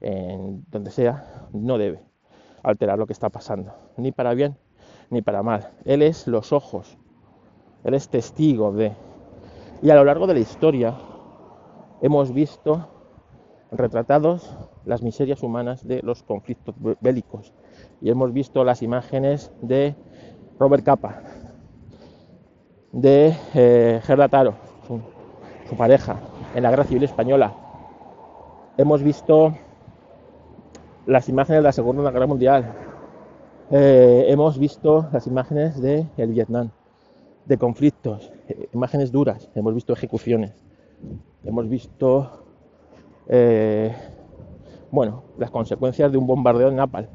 en 0.00 0.64
donde 0.70 0.90
sea, 0.90 1.48
no 1.52 1.78
debe 1.78 2.02
alterar 2.62 2.98
lo 2.98 3.06
que 3.06 3.12
está 3.14 3.30
pasando, 3.30 3.72
ni 3.96 4.12
para 4.12 4.34
bien 4.34 4.56
ni 5.10 5.22
para 5.22 5.42
mal. 5.42 5.70
Él 5.84 6.02
es 6.02 6.26
los 6.26 6.52
ojos, 6.52 6.98
Él 7.84 7.94
es 7.94 8.08
testigo 8.08 8.72
de... 8.72 8.92
Y 9.80 9.90
a 9.90 9.94
lo 9.94 10.04
largo 10.04 10.26
de 10.26 10.34
la 10.34 10.40
historia 10.40 10.94
hemos 12.02 12.32
visto 12.32 12.88
retratados 13.70 14.54
las 14.84 15.02
miserias 15.02 15.42
humanas 15.42 15.86
de 15.86 16.02
los 16.02 16.22
conflictos 16.22 16.74
bélicos. 17.00 17.54
Y 18.00 18.10
hemos 18.10 18.32
visto 18.32 18.64
las 18.64 18.82
imágenes 18.82 19.52
de 19.62 19.94
Robert 20.58 20.84
Capa, 20.84 21.22
de 22.92 23.34
eh, 23.54 24.00
Gerda 24.02 24.28
Taro, 24.28 24.54
su, 25.68 25.76
pareja, 25.76 26.16
en 26.54 26.62
la 26.62 26.70
Guerra 26.70 26.84
Civil 26.84 27.04
Española. 27.04 27.52
Hemos 28.76 29.02
visto 29.02 29.54
las 31.06 31.28
imágenes 31.28 31.58
de 31.58 31.62
la 31.62 31.72
Segunda 31.72 32.10
Guerra 32.10 32.26
Mundial, 32.26 32.72
eh, 33.70 34.26
hemos 34.28 34.58
visto 34.58 35.08
las 35.12 35.26
imágenes 35.26 35.80
de 35.80 36.06
el 36.16 36.32
Vietnam, 36.32 36.70
de 37.46 37.58
conflictos, 37.58 38.30
eh, 38.48 38.68
imágenes 38.72 39.12
duras, 39.12 39.48
hemos 39.54 39.74
visto 39.74 39.92
ejecuciones, 39.92 40.52
hemos 41.44 41.68
visto, 41.68 42.44
eh, 43.26 43.94
bueno, 44.90 45.22
las 45.38 45.50
consecuencias 45.50 46.12
de 46.12 46.18
un 46.18 46.26
bombardeo 46.26 46.68
en 46.68 46.76
Napal 46.76 47.08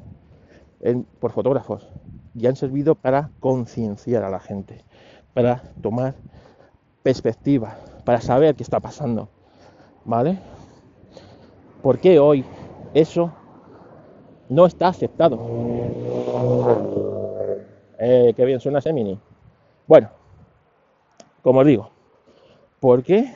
por 1.20 1.32
fotógrafos 1.32 1.88
y 2.36 2.46
han 2.46 2.56
servido 2.56 2.96
para 2.96 3.30
concienciar 3.40 4.24
a 4.24 4.30
la 4.30 4.40
gente, 4.40 4.84
para 5.34 5.62
tomar 5.82 6.16
perspectiva, 7.04 7.78
para 8.04 8.22
saber 8.22 8.56
qué 8.56 8.64
está 8.64 8.80
pasando, 8.80 9.30
¿vale? 10.06 10.40
¿Por 11.82 12.00
qué 12.00 12.20
hoy 12.20 12.46
eso 12.94 13.32
no 14.50 14.66
está 14.66 14.88
aceptado. 14.90 15.40
Eh, 18.00 18.34
qué 18.36 18.46
bien 18.46 18.60
suena 18.60 18.80
ese 18.80 18.94
mini. 18.94 19.20
Bueno, 19.88 20.10
como 21.42 21.62
os 21.62 21.66
digo, 21.66 21.90
¿por 22.80 23.04
qué 23.04 23.34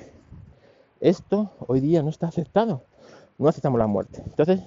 esto 1.00 1.52
hoy 1.68 1.80
día 1.80 2.04
no 2.04 2.10
está 2.10 2.28
aceptado? 2.28 2.84
No 3.38 3.48
aceptamos 3.48 3.80
la 3.80 3.88
muerte. 3.88 4.22
Entonces, 4.26 4.62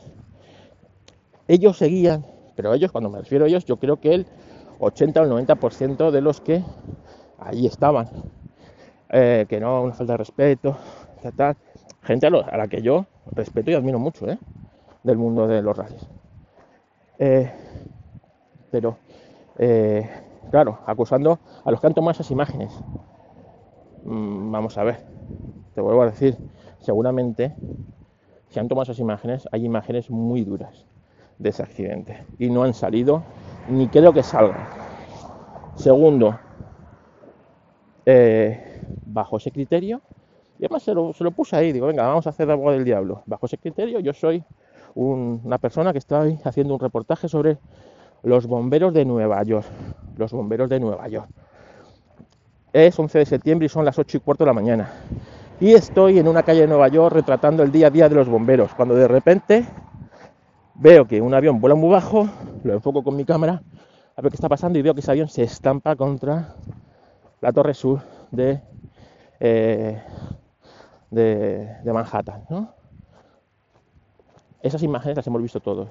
ellos 1.48 1.76
seguían, 1.76 2.24
pero 2.54 2.72
ellos, 2.74 2.92
cuando 2.92 3.10
me 3.10 3.18
refiero 3.18 3.44
a 3.44 3.48
ellos, 3.48 3.64
yo 3.64 3.76
creo 3.78 4.00
que 4.00 4.14
el 4.14 4.26
80 4.78 5.20
o 5.20 5.24
el 5.24 5.46
90% 5.46 6.10
de 6.10 6.20
los 6.20 6.40
que 6.40 6.62
allí 7.38 7.66
estaban, 7.66 8.08
eh, 9.10 9.46
que 9.48 9.60
no, 9.60 9.82
una 9.82 9.94
falta 9.94 10.14
de 10.14 10.16
respeto, 10.18 10.76
tal, 11.36 11.56
gente 12.02 12.26
a, 12.26 12.30
a, 12.30 12.56
la 12.56 12.68
que 12.68 12.82
yo 12.82 13.06
respeto 13.32 13.70
y 13.70 13.74
admiro 13.74 13.98
mucho, 13.98 14.28
¿eh? 14.28 14.38
del 15.02 15.18
mundo 15.18 15.46
de 15.46 15.62
los 15.62 15.76
rallies. 15.76 16.06
Eh, 17.18 17.52
pero, 18.70 18.96
eh, 19.58 20.08
claro, 20.50 20.78
acusando 20.86 21.38
a 21.64 21.70
los 21.70 21.80
que 21.80 21.86
han 21.86 21.94
tomado 21.94 22.12
esas 22.12 22.30
imágenes. 22.30 22.72
Mm, 24.04 24.50
vamos 24.50 24.78
a 24.78 24.84
ver, 24.84 25.04
te 25.74 25.80
vuelvo 25.80 26.02
a 26.02 26.06
decir, 26.06 26.36
seguramente, 26.78 27.54
se 28.48 28.60
han 28.60 28.68
tomado 28.68 28.84
esas 28.84 28.98
imágenes, 28.98 29.48
hay 29.52 29.64
imágenes 29.64 30.10
muy 30.10 30.44
duras 30.44 30.86
de 31.38 31.50
ese 31.50 31.62
accidente 31.62 32.24
y 32.38 32.50
no 32.50 32.62
han 32.62 32.74
salido 32.74 33.22
ni 33.68 33.88
creo 33.88 34.12
que 34.12 34.22
salgan. 34.22 34.66
Segundo, 35.74 36.38
bajo 39.12 39.36
ese 39.36 39.50
criterio, 39.50 40.00
y 40.58 40.64
además 40.64 40.82
se 40.82 40.94
lo, 40.94 41.12
se 41.12 41.24
lo, 41.24 41.30
puse 41.30 41.56
ahí, 41.56 41.72
digo, 41.72 41.86
venga, 41.86 42.06
vamos 42.06 42.26
a 42.26 42.30
hacer 42.30 42.50
algo 42.50 42.70
del 42.70 42.84
diablo. 42.84 43.22
Bajo 43.26 43.46
ese 43.46 43.56
criterio, 43.56 44.00
yo 44.00 44.12
soy 44.12 44.44
un, 44.94 45.40
una 45.44 45.58
persona 45.58 45.92
que 45.92 45.98
está 45.98 46.24
haciendo 46.44 46.74
un 46.74 46.80
reportaje 46.80 47.28
sobre 47.28 47.58
los 48.22 48.46
bomberos 48.46 48.92
de 48.92 49.04
Nueva 49.04 49.42
York. 49.42 49.66
Los 50.18 50.32
bomberos 50.32 50.68
de 50.68 50.80
Nueva 50.80 51.08
York. 51.08 51.28
Es 52.72 52.98
11 52.98 53.18
de 53.18 53.26
septiembre 53.26 53.66
y 53.66 53.68
son 53.68 53.84
las 53.84 53.98
8 53.98 54.18
y 54.18 54.20
cuarto 54.20 54.44
de 54.44 54.48
la 54.48 54.52
mañana. 54.52 54.92
Y 55.60 55.72
estoy 55.72 56.18
en 56.18 56.28
una 56.28 56.42
calle 56.42 56.62
de 56.62 56.66
Nueva 56.68 56.88
York 56.88 57.14
retratando 57.14 57.62
el 57.62 57.72
día 57.72 57.86
a 57.86 57.90
día 57.90 58.08
de 58.08 58.14
los 58.14 58.28
bomberos. 58.28 58.74
Cuando 58.74 58.94
de 58.94 59.08
repente 59.08 59.64
veo 60.74 61.06
que 61.06 61.20
un 61.20 61.32
avión 61.32 61.60
vuela 61.60 61.74
muy 61.74 61.90
bajo, 61.90 62.28
lo 62.64 62.74
enfoco 62.74 63.02
con 63.02 63.16
mi 63.16 63.24
cámara 63.24 63.62
a 64.20 64.22
ver 64.22 64.32
qué 64.32 64.36
está 64.36 64.50
pasando 64.50 64.78
y 64.78 64.82
veo 64.82 64.92
que 64.92 65.00
ese 65.00 65.10
avión 65.10 65.28
se 65.28 65.42
estampa 65.42 65.96
contra 65.96 66.54
la 67.40 67.52
torre 67.52 67.72
sur 67.72 68.00
de, 68.30 68.60
eh, 69.40 70.00
de, 71.10 71.80
Manhattan. 71.84 72.44
¿no? 72.48 72.74
Esas 74.62 74.82
imágenes 74.82 75.16
las 75.16 75.26
hemos 75.26 75.42
visto 75.42 75.60
todos. 75.60 75.88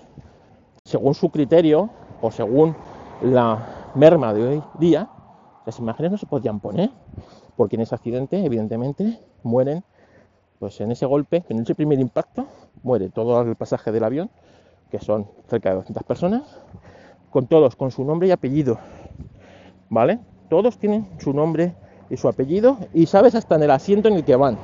Según 0.85 1.13
su 1.15 1.29
criterio 1.29 1.89
o 2.21 2.31
según 2.31 2.75
la 3.21 3.91
merma 3.95 4.33
de 4.33 4.47
hoy 4.47 4.63
día, 4.79 5.09
las 5.65 5.79
imágenes 5.79 6.11
no 6.11 6.17
se 6.17 6.25
podían 6.25 6.59
poner, 6.59 6.91
porque 7.57 7.75
en 7.75 7.81
ese 7.81 7.95
accidente, 7.95 8.43
evidentemente, 8.43 9.19
mueren, 9.43 9.83
pues 10.59 10.79
en 10.81 10.91
ese 10.91 11.05
golpe, 11.05 11.43
en 11.49 11.59
ese 11.59 11.75
primer 11.75 11.99
impacto, 11.99 12.47
muere 12.83 13.09
todo 13.09 13.41
el 13.41 13.55
pasaje 13.55 13.91
del 13.91 14.03
avión, 14.03 14.29
que 14.89 14.99
son 14.99 15.27
cerca 15.47 15.69
de 15.69 15.75
200 15.75 16.03
personas, 16.03 16.61
con 17.29 17.47
todos, 17.47 17.75
con 17.75 17.91
su 17.91 18.03
nombre 18.03 18.27
y 18.27 18.31
apellido, 18.31 18.79
¿vale? 19.89 20.19
Todos 20.49 20.77
tienen 20.77 21.07
su 21.19 21.33
nombre 21.33 21.75
y 22.09 22.17
su 22.17 22.27
apellido 22.27 22.77
y 22.93 23.05
sabes 23.05 23.35
hasta 23.35 23.55
en 23.55 23.63
el 23.63 23.71
asiento 23.71 24.07
en 24.07 24.15
el 24.15 24.23
que 24.23 24.35
van. 24.35 24.57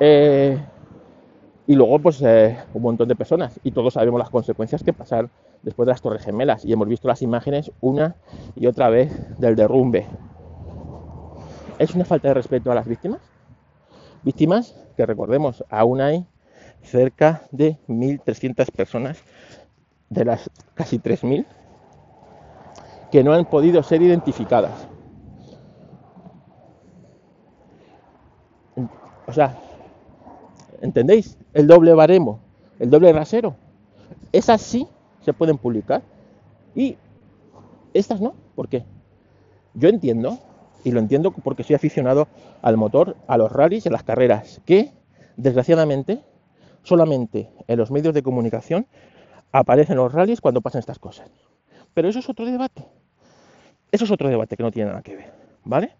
Eh, 0.00 0.58
y 1.66 1.74
luego, 1.74 1.98
pues, 1.98 2.22
eh, 2.22 2.56
un 2.74 2.82
montón 2.82 3.08
de 3.08 3.16
personas. 3.16 3.58
Y 3.64 3.72
todos 3.72 3.94
sabemos 3.94 4.18
las 4.18 4.30
consecuencias 4.30 4.82
que 4.82 4.92
pasan 4.92 5.30
después 5.62 5.86
de 5.86 5.92
las 5.92 6.02
Torres 6.02 6.22
Gemelas. 6.22 6.64
Y 6.64 6.72
hemos 6.72 6.86
visto 6.86 7.08
las 7.08 7.22
imágenes 7.22 7.72
una 7.80 8.16
y 8.54 8.66
otra 8.66 8.88
vez 8.88 9.10
del 9.38 9.56
derrumbe. 9.56 10.06
¿Es 11.78 11.94
una 11.94 12.04
falta 12.04 12.28
de 12.28 12.34
respeto 12.34 12.70
a 12.70 12.74
las 12.74 12.86
víctimas? 12.86 13.20
Víctimas 14.22 14.74
que 14.96 15.06
recordemos, 15.06 15.64
aún 15.68 16.00
hay 16.00 16.26
cerca 16.82 17.42
de 17.50 17.78
1.300 17.88 18.70
personas 18.70 19.18
de 20.08 20.24
las 20.24 20.50
casi 20.74 20.98
3.000 20.98 21.44
que 23.10 23.22
no 23.22 23.32
han 23.32 23.44
podido 23.44 23.82
ser 23.82 24.02
identificadas. 24.02 24.88
O 29.26 29.32
sea, 29.32 29.58
¿entendéis? 30.80 31.36
El 31.52 31.66
doble 31.66 31.92
baremo, 31.94 32.40
el 32.78 32.90
doble 32.90 33.12
rasero. 33.12 33.56
Esas 34.32 34.60
sí 34.60 34.86
se 35.20 35.32
pueden 35.32 35.58
publicar 35.58 36.02
y 36.74 36.96
estas 37.92 38.20
no. 38.20 38.34
¿Por 38.54 38.68
qué? 38.68 38.84
Yo 39.74 39.88
entiendo, 39.88 40.38
y 40.84 40.92
lo 40.92 41.00
entiendo 41.00 41.32
porque 41.32 41.64
soy 41.64 41.74
aficionado 41.76 42.28
al 42.62 42.76
motor, 42.76 43.16
a 43.26 43.36
los 43.36 43.50
rallies 43.50 43.84
y 43.84 43.88
a 43.88 43.92
las 43.92 44.04
carreras, 44.04 44.60
que 44.64 44.92
desgraciadamente 45.36 46.22
solamente 46.82 47.50
en 47.66 47.78
los 47.78 47.90
medios 47.90 48.14
de 48.14 48.22
comunicación 48.22 48.86
aparecen 49.52 49.96
los 49.96 50.12
rallies 50.12 50.40
cuando 50.40 50.60
pasan 50.60 50.78
estas 50.78 50.98
cosas. 50.98 51.28
Pero 51.94 52.08
eso 52.08 52.20
es 52.20 52.28
otro 52.28 52.44
debate. 52.44 52.86
Eso 53.92 54.04
es 54.04 54.10
otro 54.10 54.28
debate 54.28 54.56
que 54.56 54.62
no 54.62 54.70
tiene 54.70 54.90
nada 54.90 55.02
que 55.02 55.16
ver, 55.16 55.32
¿vale? 55.64 55.92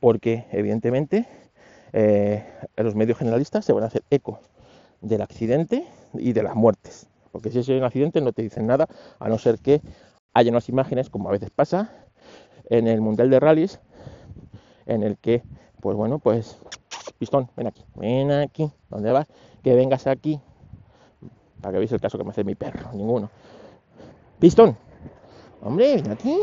Porque 0.00 0.46
evidentemente 0.52 1.26
eh, 1.92 2.44
los 2.76 2.94
medios 2.94 3.18
generalistas 3.18 3.64
se 3.64 3.72
van 3.72 3.84
a 3.84 3.86
hacer 3.86 4.02
eco 4.10 4.40
del 5.00 5.22
accidente 5.22 5.86
y 6.14 6.32
de 6.32 6.42
las 6.42 6.54
muertes. 6.54 7.06
Porque 7.32 7.50
si 7.50 7.58
es 7.58 7.68
un 7.68 7.84
accidente 7.84 8.20
no 8.20 8.32
te 8.32 8.42
dicen 8.42 8.66
nada, 8.66 8.88
a 9.18 9.28
no 9.28 9.38
ser 9.38 9.58
que 9.58 9.80
haya 10.32 10.50
unas 10.50 10.68
imágenes, 10.68 11.10
como 11.10 11.28
a 11.28 11.32
veces 11.32 11.50
pasa 11.50 11.92
en 12.68 12.86
el 12.86 13.00
Mundial 13.00 13.30
de 13.30 13.40
Rallys, 13.40 13.80
en 14.86 15.02
el 15.02 15.16
que, 15.18 15.42
pues 15.80 15.96
bueno, 15.96 16.18
pues, 16.18 16.58
pistón, 17.18 17.48
ven 17.56 17.66
aquí, 17.66 17.84
ven 17.94 18.30
aquí, 18.32 18.70
¿dónde 18.88 19.12
vas? 19.12 19.26
Que 19.62 19.74
vengas 19.74 20.06
aquí, 20.06 20.40
para 21.60 21.72
que 21.72 21.78
veáis 21.78 21.92
el 21.92 22.00
caso 22.00 22.18
que 22.18 22.24
me 22.24 22.30
hace 22.30 22.44
mi 22.44 22.54
perro, 22.54 22.90
ninguno. 22.92 23.30
Pistón, 24.38 24.76
hombre, 25.62 25.96
ven 25.96 26.10
aquí, 26.10 26.36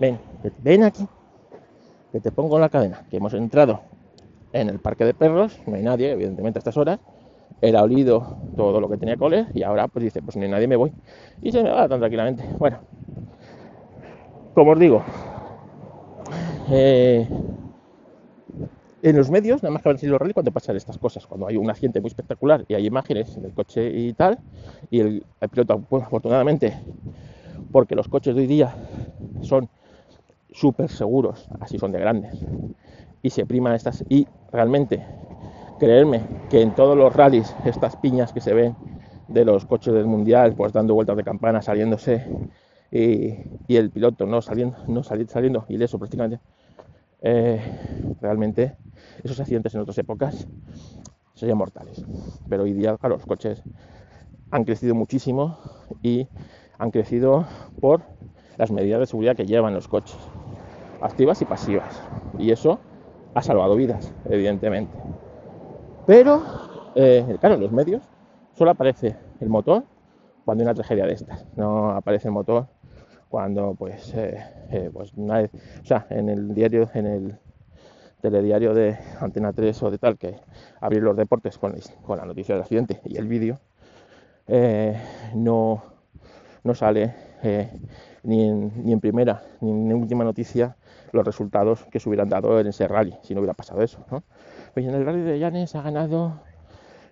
ven, 0.00 0.18
ven 0.62 0.82
aquí, 0.82 1.06
que 2.10 2.20
te 2.20 2.32
pongo 2.32 2.58
la 2.58 2.68
cadena, 2.68 3.04
que 3.10 3.18
hemos 3.18 3.34
entrado 3.34 3.82
en 4.52 4.68
el 4.68 4.80
parque 4.80 5.04
de 5.04 5.14
perros, 5.14 5.60
no 5.66 5.76
hay 5.76 5.82
nadie, 5.82 6.10
evidentemente 6.10 6.58
a 6.58 6.60
estas 6.60 6.76
horas, 6.76 6.98
ha 7.62 7.82
olido 7.82 8.38
todo 8.56 8.80
lo 8.80 8.88
que 8.88 8.96
tenía 8.96 9.16
oler 9.18 9.46
y 9.54 9.62
ahora 9.62 9.86
pues 9.88 10.04
dice, 10.04 10.22
pues 10.22 10.36
ni 10.36 10.48
nadie 10.48 10.66
me 10.66 10.76
voy. 10.76 10.92
Y 11.42 11.52
se 11.52 11.62
me 11.62 11.70
va 11.70 11.88
tan 11.88 12.00
tranquilamente. 12.00 12.42
Bueno, 12.58 12.78
como 14.54 14.72
os 14.72 14.78
digo, 14.78 15.02
eh, 16.70 17.28
en 19.02 19.16
los 19.16 19.30
medios, 19.30 19.62
nada 19.62 19.72
más 19.72 19.82
que 19.82 19.90
a 19.90 19.96
sido 19.98 20.18
rally 20.18 20.32
cuando 20.32 20.52
pasan 20.52 20.76
estas 20.76 20.98
cosas, 20.98 21.26
cuando 21.26 21.46
hay 21.46 21.56
un 21.56 21.70
accidente 21.70 22.00
muy 22.00 22.08
espectacular 22.08 22.64
y 22.68 22.74
hay 22.74 22.86
imágenes 22.86 23.40
del 23.40 23.52
coche 23.52 23.90
y 23.90 24.12
tal, 24.14 24.38
y 24.90 25.00
el, 25.00 25.24
piloto, 25.50 25.82
afortunadamente, 25.90 26.78
porque 27.72 27.94
los 27.94 28.08
coches 28.08 28.34
de 28.34 28.42
hoy 28.42 28.46
día 28.46 28.74
son 29.42 29.68
súper 30.52 30.88
seguros, 30.88 31.48
así 31.60 31.78
son 31.78 31.92
de 31.92 32.00
grandes, 32.00 32.44
y 33.22 33.30
se 33.30 33.46
priman 33.46 33.74
estas, 33.74 34.04
y 34.08 34.26
realmente 34.52 35.04
creerme 35.78 36.22
que 36.50 36.60
en 36.60 36.74
todos 36.74 36.96
los 36.96 37.14
rallies, 37.14 37.54
estas 37.64 37.96
piñas 37.96 38.32
que 38.32 38.40
se 38.40 38.54
ven 38.54 38.76
de 39.28 39.44
los 39.44 39.64
coches 39.64 39.94
del 39.94 40.06
mundial, 40.06 40.54
pues 40.54 40.72
dando 40.72 40.94
vueltas 40.94 41.16
de 41.16 41.24
campana, 41.24 41.62
saliéndose, 41.62 42.26
y, 42.90 43.76
el 43.76 43.90
piloto 43.90 44.26
no 44.26 44.42
saliendo, 44.42 44.76
no 44.88 45.02
saliendo, 45.02 45.32
saliendo 45.32 45.64
ileso 45.68 45.98
prácticamente, 45.98 46.40
eh, 47.22 47.60
realmente 48.20 48.76
esos 49.22 49.38
accidentes 49.38 49.74
en 49.74 49.80
otras 49.80 49.98
épocas 49.98 50.46
serían 51.34 51.58
mortales. 51.58 52.04
Pero 52.48 52.64
hoy 52.64 52.72
día, 52.72 52.96
los 53.02 53.24
coches 53.26 53.62
han 54.50 54.64
crecido 54.64 54.94
muchísimo 54.94 55.58
y 56.02 56.26
han 56.78 56.90
crecido 56.90 57.46
por 57.80 58.02
las 58.56 58.70
medidas 58.70 59.00
de 59.00 59.06
seguridad 59.06 59.36
que 59.36 59.46
llevan 59.46 59.74
los 59.74 59.88
coches, 59.88 60.18
activas 61.00 61.40
y 61.42 61.44
pasivas. 61.44 62.02
Y 62.38 62.50
eso 62.50 62.78
ha 63.34 63.42
salvado 63.42 63.76
vidas, 63.76 64.12
evidentemente. 64.28 64.96
Pero, 66.06 66.42
eh, 66.94 67.36
claro, 67.40 67.54
en 67.56 67.60
los 67.60 67.72
medios 67.72 68.02
solo 68.54 68.72
aparece 68.72 69.16
el 69.40 69.48
motor 69.48 69.84
cuando 70.44 70.62
hay 70.62 70.66
una 70.66 70.74
tragedia 70.74 71.06
de 71.06 71.12
estas. 71.12 71.46
No 71.56 71.90
aparece 71.90 72.28
el 72.28 72.32
motor 72.32 72.66
cuando, 73.28 73.74
pues, 73.74 74.12
eh, 74.14 74.44
eh, 74.70 74.90
pues 74.92 75.16
nadie, 75.16 75.50
o 75.82 75.84
sea, 75.84 76.06
en 76.10 76.28
el 76.28 76.54
diario, 76.54 76.90
en 76.94 77.06
el 77.06 77.38
telediario 78.20 78.74
de 78.74 78.98
Antena 79.20 79.52
3 79.52 79.82
o 79.84 79.90
de 79.90 79.98
tal, 79.98 80.18
que 80.18 80.36
abrir 80.80 81.02
los 81.02 81.16
deportes 81.16 81.56
con, 81.56 81.74
con 82.04 82.18
la 82.18 82.24
noticia 82.24 82.54
del 82.54 82.62
accidente 82.62 83.00
y 83.04 83.16
el 83.16 83.28
vídeo, 83.28 83.58
no, 85.34 85.80
no 86.64 86.74
sale 86.74 87.14
ni, 88.24 88.48
en, 88.48 88.84
ni 88.84 88.92
en 88.92 89.00
primera 89.00 89.42
ni 89.60 89.70
en 89.70 89.92
última 89.94 90.24
noticia 90.24 90.76
los 91.12 91.24
resultados 91.24 91.84
que 91.90 92.00
se 92.00 92.08
hubieran 92.08 92.28
dado 92.28 92.60
en 92.60 92.66
ese 92.66 92.86
rally, 92.88 93.16
si 93.22 93.34
no 93.34 93.40
hubiera 93.40 93.54
pasado 93.54 93.82
eso. 93.82 94.04
¿no? 94.10 94.22
Pues 94.74 94.86
en 94.86 94.94
el 94.94 95.04
rally 95.04 95.22
de 95.22 95.38
Llanes 95.38 95.74
ha 95.74 95.82
ganado 95.82 96.40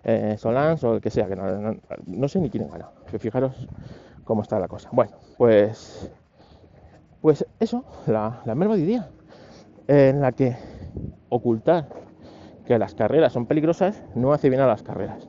eh, 0.03 0.35
Solans 0.37 0.83
o 0.83 0.95
el 0.95 1.01
que 1.01 1.09
sea, 1.09 1.27
que 1.27 1.35
no, 1.35 2.27
sé 2.27 2.39
ni 2.39 2.49
quién 2.49 2.65
ha 2.65 2.67
ganado. 2.67 2.91
Fijaros 3.19 3.67
cómo 4.23 4.41
está 4.41 4.59
la 4.59 4.67
cosa. 4.67 4.89
Bueno, 4.91 5.11
pues, 5.37 6.11
pues 7.21 7.45
eso, 7.59 7.83
la, 8.07 8.41
la 8.45 8.55
merma 8.55 8.75
de 8.75 8.85
día, 8.85 9.09
en 9.87 10.21
la 10.21 10.31
que 10.31 10.55
ocultar 11.29 11.89
que 12.65 12.77
las 12.77 12.93
carreras 12.93 13.33
son 13.33 13.47
peligrosas 13.47 14.03
no 14.13 14.31
hace 14.31 14.49
bien 14.49 14.61
a 14.61 14.67
las 14.67 14.83
carreras. 14.83 15.27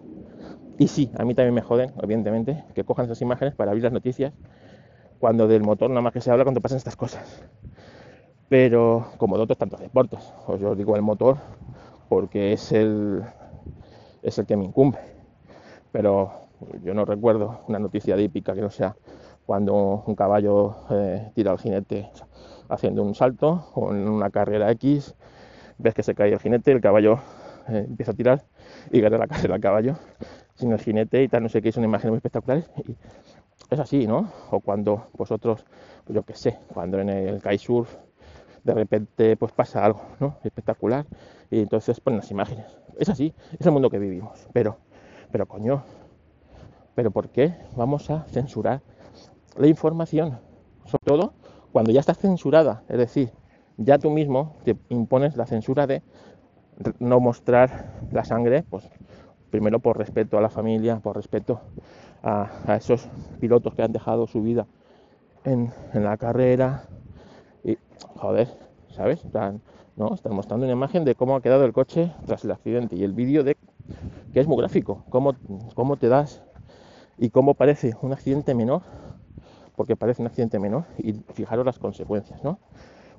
Y 0.79 0.89
sí, 0.89 1.11
a 1.19 1.25
mí 1.25 1.35
también 1.35 1.55
me 1.55 1.63
joden, 1.63 1.93
evidentemente, 2.03 2.65
que 2.75 2.85
cojan 2.85 3.07
esas 3.07 3.21
imágenes 3.23 3.55
para 3.55 3.71
abrir 3.71 3.85
las 3.85 3.93
noticias 3.93 4.33
cuando 5.19 5.47
del 5.47 5.63
motor 5.63 5.91
nada 5.91 6.01
más 6.01 6.13
que 6.13 6.21
se 6.21 6.31
habla 6.31 6.45
cuando 6.45 6.61
pasan 6.61 6.79
estas 6.79 6.97
cosas. 6.97 7.43
Pero 8.51 9.07
como 9.17 9.37
de 9.37 9.45
otros 9.45 9.59
tantos 9.59 9.79
deportes, 9.79 10.35
yo 10.59 10.71
os 10.71 10.77
digo 10.77 10.97
el 10.97 11.03
motor 11.03 11.37
porque 12.09 12.53
es 12.53 12.73
el, 12.73 13.23
es 14.25 14.39
el 14.41 14.45
que 14.47 14.57
me 14.57 14.65
incumbe. 14.65 14.99
Pero 15.93 16.33
yo 16.83 16.93
no 16.93 17.05
recuerdo 17.05 17.61
una 17.69 17.79
noticia 17.79 18.17
de 18.17 18.29
que 18.29 18.55
no 18.57 18.71
sea 18.71 18.97
cuando 19.47 20.03
un 20.05 20.17
caballo 20.17 20.75
eh, 20.91 21.31
tira 21.33 21.53
al 21.53 21.59
jinete 21.59 22.11
haciendo 22.69 23.05
un 23.05 23.15
salto 23.15 23.71
o 23.75 23.95
en 23.95 24.09
una 24.09 24.31
carrera 24.31 24.69
X 24.73 25.15
ves 25.79 25.95
que 25.95 26.03
se 26.03 26.17
cae 26.17 26.33
el 26.33 26.41
jinete, 26.41 26.73
el 26.73 26.81
caballo 26.81 27.21
eh, 27.69 27.85
empieza 27.89 28.11
a 28.11 28.15
tirar 28.15 28.43
y 28.91 29.01
gana 29.01 29.17
la 29.17 29.29
carrera 29.29 29.55
al 29.55 29.61
caballo 29.61 29.95
sin 30.57 30.73
el 30.73 30.81
jinete 30.81 31.23
y 31.23 31.29
tal, 31.29 31.45
no 31.45 31.49
sé 31.49 31.63
qué, 31.63 31.71
son 31.71 31.85
imágenes 31.85 32.11
muy 32.11 32.17
espectaculares. 32.17 32.69
Y 32.85 32.97
es 33.71 33.79
así, 33.79 34.09
¿no? 34.09 34.29
O 34.51 34.59
cuando 34.59 35.07
vosotros, 35.17 35.65
yo 36.09 36.25
qué 36.25 36.35
sé, 36.35 36.59
cuando 36.75 36.99
en 36.99 37.11
el 37.11 37.41
kitesurf 37.41 37.97
de 38.65 38.75
repente 38.75 39.37
pues 39.37 39.53
pasa 39.53 39.85
algo, 39.85 40.03
¿no? 40.21 40.37
Espectacular 40.45 41.07
y 41.51 41.61
entonces 41.61 42.01
ponen 42.01 42.19
las 42.19 42.31
imágenes. 42.31 42.79
Es 42.99 43.09
así, 43.09 43.35
es 43.59 43.67
el 43.67 43.73
mundo 43.73 43.91
que 43.91 43.99
vivimos. 43.99 44.47
Pero, 44.53 44.79
pero 45.31 45.47
coño, 45.47 45.83
¿pero 46.95 47.11
por 47.11 47.29
qué 47.29 47.55
vamos 47.77 48.11
a 48.11 48.25
censurar 48.25 48.83
la 49.57 49.67
información? 49.67 50.39
Sobre 50.85 51.05
todo 51.05 51.33
cuando 51.73 51.93
ya 51.93 52.01
está 52.01 52.15
censurada, 52.15 52.83
es 52.89 52.99
decir, 52.99 53.31
ya 53.77 53.99
tú 53.99 54.11
mismo 54.11 54.57
te 54.65 54.77
impones 54.89 55.37
la 55.37 55.47
censura 55.47 55.87
de 55.87 56.03
no 56.99 57.21
mostrar 57.21 57.93
la 58.13 58.25
sangre, 58.25 58.65
pues 58.69 58.89
primero 59.51 59.81
por 59.81 59.99
respeto 59.99 60.39
a 60.39 60.41
la 60.41 60.49
familia, 60.49 61.01
por 61.01 61.17
respeto 61.17 61.61
a, 62.23 62.77
esos 62.77 63.09
pilotos 63.41 63.75
que 63.75 63.83
han 63.83 63.93
dejado 63.93 64.27
su 64.27 64.43
vida 64.43 64.67
en, 65.45 65.73
la 65.95 66.17
carrera. 66.17 66.85
Joder, 68.09 68.49
¿sabes? 68.91 69.25
Están, 69.25 69.61
¿no? 69.97 70.15
Están 70.15 70.35
mostrando 70.35 70.67
una 70.67 70.73
imagen 70.73 71.05
de 71.05 71.15
cómo 71.15 71.37
ha 71.37 71.41
quedado 71.41 71.65
el 71.65 71.73
coche 71.73 72.13
tras 72.27 72.45
el 72.45 72.51
accidente 72.51 72.97
y 72.97 73.05
el 73.05 73.13
vídeo 73.13 73.45
de 73.45 73.57
que 74.33 74.41
es 74.41 74.47
muy 74.47 74.57
gráfico, 74.59 75.05
cómo, 75.09 75.35
cómo 75.75 75.97
te 75.97 76.09
das 76.09 76.43
y 77.19 77.31
cómo 77.31 77.55
parece 77.55 77.95
un 78.03 78.13
accidente 78.13 78.55
menor, 78.55 78.83
porque 79.77 79.97
parece 79.97 80.23
un 80.23 80.29
accidente 80.29 80.59
menor, 80.59 80.85
y 80.99 81.13
fijaros 81.35 81.67
las 81.67 81.79
consecuencias, 81.79 82.43
¿no? 82.45 82.59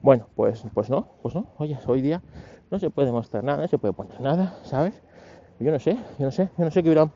Bueno, 0.02 0.28
pues, 0.36 0.64
pues 0.74 0.90
no, 0.90 1.08
pues 1.22 1.36
no, 1.36 1.48
oye, 1.58 1.78
hoy 1.86 2.02
día 2.02 2.24
no 2.72 2.80
se 2.80 2.90
puede 2.90 3.12
mostrar 3.12 3.44
nada, 3.44 3.62
no 3.62 3.68
se 3.68 3.78
puede 3.78 3.94
poner 3.94 4.20
nada, 4.22 4.58
¿sabes? 4.64 4.94
Yo 5.60 5.72
no 5.72 5.80
sé, 5.80 5.96
yo 6.18 6.26
no 6.26 6.32
sé, 6.32 6.50
yo 6.58 6.66
no 6.66 6.72
sé 6.72 6.82
qué 6.82 6.90
hubieran 6.90 7.12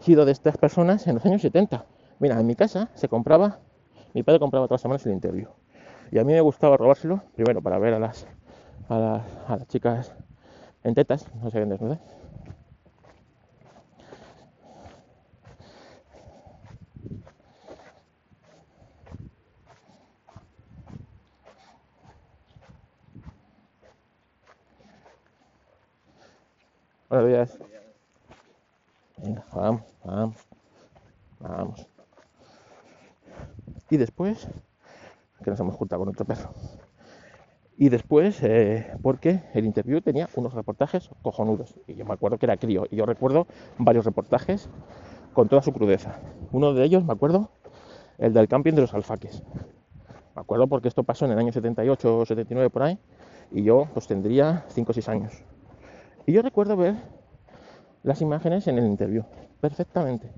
sido 0.00 0.24
de 0.24 0.32
estas 0.32 0.56
personas 0.56 1.06
en 1.06 1.14
los 1.14 1.24
años 1.24 1.42
70. 1.42 1.86
Mira, 2.18 2.40
en 2.40 2.46
mi 2.46 2.56
casa 2.56 2.90
se 2.94 3.08
compraba, 3.08 3.60
mi 4.14 4.22
padre 4.22 4.40
compraba 4.40 4.66
todas 4.66 4.78
las 4.78 4.82
semanas 4.82 5.06
el 5.06 5.12
interview. 5.12 5.48
Y 6.10 6.18
a 6.18 6.24
mí 6.24 6.32
me 6.32 6.40
gustaba 6.40 6.76
robárselo, 6.76 7.22
primero 7.34 7.60
para 7.60 7.78
ver 7.78 7.94
a 7.94 7.98
las, 7.98 8.26
a 8.88 8.98
las, 8.98 9.22
a 9.48 9.56
las 9.56 9.68
chicas 9.68 10.12
en 10.84 10.94
tetas, 10.94 11.26
no 11.36 11.50
sé 11.50 11.64
qué 11.64 11.78
sé. 11.78 11.98
Buenos 27.08 27.28
días. 27.28 27.58
Venga, 29.18 29.44
vamos, 29.54 29.82
vamos, 30.02 30.36
vamos. 31.38 31.86
Y 33.88 33.96
después, 33.96 34.48
que 35.44 35.50
nos 35.50 35.60
hemos 35.60 35.76
juntado 35.76 36.00
con 36.00 36.08
otro 36.08 36.24
perro. 36.24 36.50
Y 37.76 37.88
después, 37.88 38.40
eh, 38.42 38.96
porque 39.02 39.42
el 39.52 39.64
interview 39.64 40.00
tenía 40.00 40.28
unos 40.36 40.54
reportajes 40.54 41.10
cojonudos. 41.22 41.74
Y 41.86 41.94
yo 41.94 42.04
me 42.04 42.14
acuerdo 42.14 42.38
que 42.38 42.46
era 42.46 42.56
crío. 42.56 42.86
Y 42.90 42.96
yo 42.96 43.06
recuerdo 43.06 43.46
varios 43.78 44.04
reportajes 44.04 44.68
con 45.32 45.48
toda 45.48 45.62
su 45.62 45.72
crudeza. 45.72 46.20
Uno 46.52 46.72
de 46.72 46.84
ellos, 46.84 47.04
me 47.04 47.12
acuerdo, 47.12 47.50
el 48.18 48.32
del 48.32 48.46
camping 48.46 48.74
de 48.74 48.82
los 48.82 48.94
alfaques. 48.94 49.42
Me 50.36 50.42
acuerdo 50.42 50.68
porque 50.68 50.88
esto 50.88 51.02
pasó 51.02 51.24
en 51.24 51.32
el 51.32 51.38
año 51.38 51.52
78 51.52 52.18
o 52.18 52.24
79 52.24 52.70
por 52.70 52.82
ahí. 52.82 52.98
Y 53.50 53.64
yo 53.64 53.88
pues 53.92 54.06
tendría 54.06 54.64
5 54.68 54.90
o 54.90 54.94
6 54.94 55.08
años. 55.08 55.44
Y 56.26 56.32
yo 56.32 56.42
recuerdo 56.42 56.76
ver 56.76 56.94
las 58.02 58.20
imágenes 58.20 58.66
en 58.68 58.78
el 58.78 58.86
interview, 58.86 59.24
perfectamente, 59.60 60.30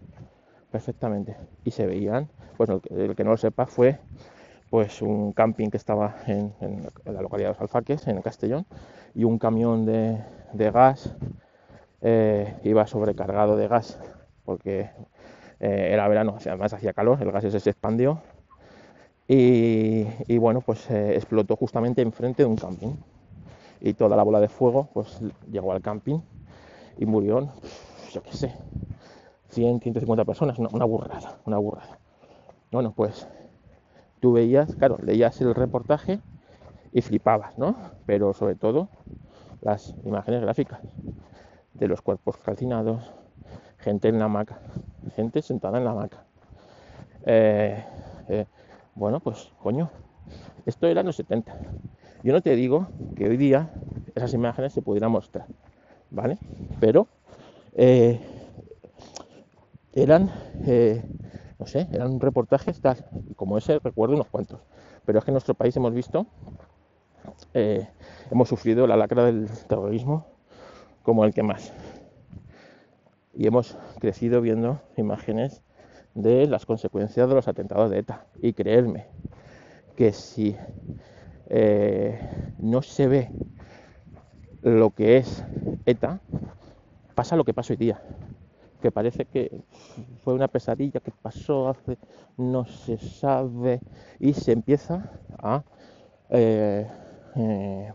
perfectamente. 0.70 1.36
Y 1.64 1.70
se 1.70 1.86
veían, 1.86 2.30
pues 2.56 2.70
el 2.90 3.14
que 3.14 3.24
no 3.24 3.30
lo 3.30 3.36
sepa 3.36 3.66
fue 3.66 4.00
pues 4.70 5.02
un 5.02 5.32
camping 5.32 5.68
que 5.68 5.76
estaba 5.76 6.16
en, 6.26 6.52
la 7.04 7.22
localidad 7.22 7.50
de 7.50 7.54
los 7.54 7.60
Alfaques, 7.60 8.06
en 8.08 8.20
Castellón, 8.22 8.66
y 9.14 9.24
un 9.24 9.38
camión 9.38 9.86
de, 9.86 10.22
gas 10.54 11.14
eh, 12.02 12.58
iba 12.64 12.86
sobrecargado 12.86 13.56
de 13.56 13.68
gas 13.68 13.98
porque 14.44 14.90
eh, 15.60 15.88
era 15.92 16.06
verano, 16.08 16.36
además 16.38 16.72
hacía 16.72 16.92
calor, 16.92 17.22
el 17.22 17.32
gas 17.32 17.44
ese 17.44 17.60
se 17.60 17.70
expandió 17.70 18.20
y, 19.28 20.38
bueno, 20.38 20.60
pues 20.60 20.88
eh, 20.90 21.16
explotó 21.16 21.56
justamente 21.56 22.00
enfrente 22.00 22.44
de 22.44 22.48
un 22.48 22.56
camping 22.56 22.94
y 23.80 23.94
toda 23.94 24.16
la 24.16 24.22
bola 24.22 24.40
de 24.40 24.48
fuego 24.48 24.88
pues 24.94 25.20
llegó 25.50 25.72
al 25.72 25.82
camping 25.82 26.20
y 26.96 27.06
murió, 27.06 27.48
yo 28.12 28.22
qué 28.22 28.32
sé, 28.32 28.54
100, 29.48 29.80
150 29.80 30.24
personas, 30.24 30.58
una, 30.58 30.84
burrada, 30.84 31.38
una 31.44 31.58
burrada. 31.58 31.98
Bueno, 32.70 32.92
pues 32.94 33.28
veías, 34.32 34.74
claro, 34.76 34.98
leías 35.02 35.40
el 35.40 35.54
reportaje 35.54 36.20
y 36.92 37.02
flipabas, 37.02 37.58
¿no? 37.58 37.76
Pero 38.06 38.32
sobre 38.32 38.54
todo 38.54 38.88
las 39.60 39.94
imágenes 40.04 40.42
gráficas 40.42 40.80
de 41.74 41.88
los 41.88 42.02
cuerpos 42.02 42.36
calcinados, 42.38 43.12
gente 43.78 44.08
en 44.08 44.18
la 44.18 44.26
hamaca, 44.26 44.58
gente 45.14 45.42
sentada 45.42 45.78
en 45.78 45.84
la 45.84 45.90
hamaca. 45.90 46.24
Eh, 47.26 47.84
eh, 48.28 48.46
bueno, 48.94 49.20
pues 49.20 49.52
coño, 49.62 49.90
esto 50.64 50.86
era 50.86 51.00
en 51.00 51.06
los 51.06 51.16
70. 51.16 51.54
Yo 52.22 52.32
no 52.32 52.40
te 52.40 52.56
digo 52.56 52.88
que 53.14 53.28
hoy 53.28 53.36
día 53.36 53.70
esas 54.14 54.32
imágenes 54.34 54.72
se 54.72 54.82
pudieran 54.82 55.10
mostrar, 55.10 55.46
¿vale? 56.10 56.38
Pero 56.80 57.06
eh, 57.74 58.20
eran, 59.92 60.30
no 61.58 61.66
sé, 61.66 61.88
eran 61.92 62.20
reportajes 62.20 62.80
tal, 62.80 63.04
como 63.36 63.56
ese 63.58 63.78
recuerdo 63.78 64.14
unos 64.14 64.28
cuantos. 64.28 64.60
Pero 65.04 65.18
es 65.18 65.24
que 65.24 65.30
en 65.30 65.34
nuestro 65.34 65.54
país 65.54 65.76
hemos 65.76 65.94
visto, 65.94 66.26
eh, 67.54 67.88
hemos 68.30 68.48
sufrido 68.48 68.86
la 68.86 68.96
lacra 68.96 69.24
del 69.24 69.48
terrorismo 69.68 70.26
como 71.02 71.24
el 71.24 71.32
que 71.32 71.42
más. 71.42 71.72
Y 73.32 73.46
hemos 73.46 73.76
crecido 74.00 74.40
viendo 74.40 74.80
imágenes 74.96 75.62
de 76.14 76.46
las 76.46 76.66
consecuencias 76.66 77.28
de 77.28 77.34
los 77.34 77.48
atentados 77.48 77.90
de 77.90 77.98
ETA. 77.98 78.26
Y 78.40 78.54
creerme 78.54 79.06
que 79.94 80.12
si 80.12 80.56
eh, 81.48 82.18
no 82.58 82.82
se 82.82 83.06
ve 83.06 83.30
lo 84.62 84.90
que 84.90 85.18
es 85.18 85.44
ETA, 85.84 86.20
pasa 87.14 87.36
lo 87.36 87.44
que 87.44 87.54
pasa 87.54 87.72
hoy 87.72 87.76
día, 87.76 88.02
que 88.80 88.90
parece 88.90 89.24
que 89.26 89.50
fue 90.22 90.34
una 90.34 90.48
pesadilla 90.48 91.00
que 91.00 91.10
pasó 91.10 91.68
hace, 91.68 91.98
no 92.36 92.64
se 92.64 92.98
sabe, 92.98 93.80
y 94.18 94.32
se 94.34 94.52
empieza 94.52 95.10
a, 95.38 95.62
eh, 96.30 96.86
eh, 97.36 97.92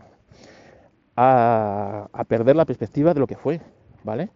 a, 1.16 2.08
a 2.12 2.24
perder 2.24 2.56
la 2.56 2.64
perspectiva 2.64 3.14
de 3.14 3.20
lo 3.20 3.26
que 3.26 3.36
fue, 3.36 3.60
¿vale? 4.04 4.30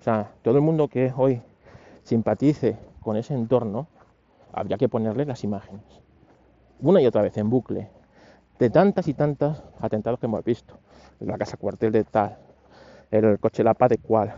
O 0.00 0.02
sea, 0.02 0.32
todo 0.42 0.56
el 0.56 0.62
mundo 0.62 0.88
que 0.88 1.12
hoy 1.16 1.42
simpatice 2.02 2.76
con 3.00 3.16
ese 3.16 3.34
entorno, 3.34 3.88
habría 4.52 4.76
que 4.76 4.88
ponerle 4.88 5.24
las 5.24 5.44
imágenes, 5.44 5.82
una 6.80 7.00
y 7.00 7.06
otra 7.06 7.22
vez 7.22 7.36
en 7.38 7.50
bucle, 7.50 7.88
de 8.58 8.70
tantas 8.70 9.08
y 9.08 9.14
tantas 9.14 9.62
atentados 9.80 10.20
que 10.20 10.26
hemos 10.26 10.44
visto. 10.44 10.78
La 11.20 11.38
casa 11.38 11.56
cuartel 11.56 11.92
de 11.92 12.04
tal, 12.04 12.38
el 13.10 13.38
coche 13.38 13.64
Lapa 13.64 13.88
de 13.88 13.98
cual, 13.98 14.32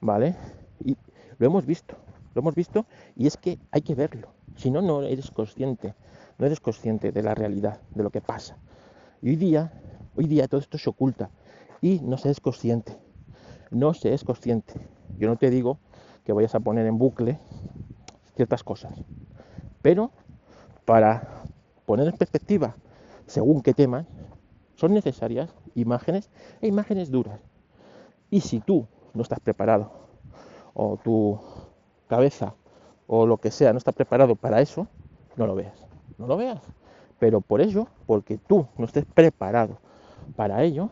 ¿vale? 0.00 0.36
Y 0.84 0.96
lo 1.38 1.46
hemos 1.46 1.66
visto, 1.66 1.96
lo 2.34 2.40
hemos 2.40 2.54
visto 2.54 2.86
y 3.14 3.26
es 3.26 3.36
que 3.36 3.58
hay 3.70 3.82
que 3.82 3.94
verlo. 3.94 4.28
Si 4.56 4.70
no, 4.70 4.82
no 4.82 5.02
eres 5.02 5.30
consciente, 5.30 5.94
no 6.38 6.46
eres 6.46 6.60
consciente 6.60 7.12
de 7.12 7.22
la 7.22 7.34
realidad, 7.34 7.80
de 7.94 8.02
lo 8.02 8.10
que 8.10 8.20
pasa. 8.20 8.56
Y 9.22 9.30
hoy 9.30 9.36
día, 9.36 9.72
hoy 10.16 10.26
día 10.26 10.48
todo 10.48 10.60
esto 10.60 10.78
se 10.78 10.90
oculta 10.90 11.30
y 11.80 12.00
no 12.00 12.16
se 12.16 12.30
es 12.30 12.40
consciente. 12.40 12.96
No 13.70 13.94
se 13.94 14.14
es 14.14 14.24
consciente. 14.24 14.74
Yo 15.18 15.28
no 15.28 15.36
te 15.36 15.50
digo 15.50 15.78
que 16.24 16.32
vayas 16.32 16.54
a 16.54 16.60
poner 16.60 16.86
en 16.86 16.98
bucle 16.98 17.38
ciertas 18.34 18.62
cosas, 18.62 18.92
pero 19.82 20.10
para 20.84 21.42
poner 21.86 22.06
en 22.06 22.16
perspectiva 22.16 22.76
según 23.26 23.60
qué 23.60 23.74
temas, 23.74 24.06
son 24.76 24.94
necesarias 24.94 25.50
imágenes 25.74 26.30
e 26.60 26.68
imágenes 26.68 27.10
duras. 27.10 27.40
Y 28.30 28.40
si 28.40 28.60
tú 28.60 28.86
no 29.14 29.22
estás 29.22 29.40
preparado, 29.40 30.05
o 30.76 30.98
tu 31.02 31.40
cabeza, 32.06 32.54
o 33.06 33.26
lo 33.26 33.38
que 33.38 33.50
sea, 33.50 33.72
no 33.72 33.78
está 33.78 33.92
preparado 33.92 34.36
para 34.36 34.60
eso, 34.60 34.86
no 35.36 35.46
lo 35.46 35.54
veas. 35.54 35.74
No 36.18 36.26
lo 36.26 36.36
veas. 36.36 36.60
Pero 37.18 37.40
por 37.40 37.62
ello, 37.62 37.88
porque 38.06 38.36
tú 38.36 38.66
no 38.76 38.84
estés 38.84 39.06
preparado 39.06 39.78
para 40.36 40.62
ello, 40.62 40.90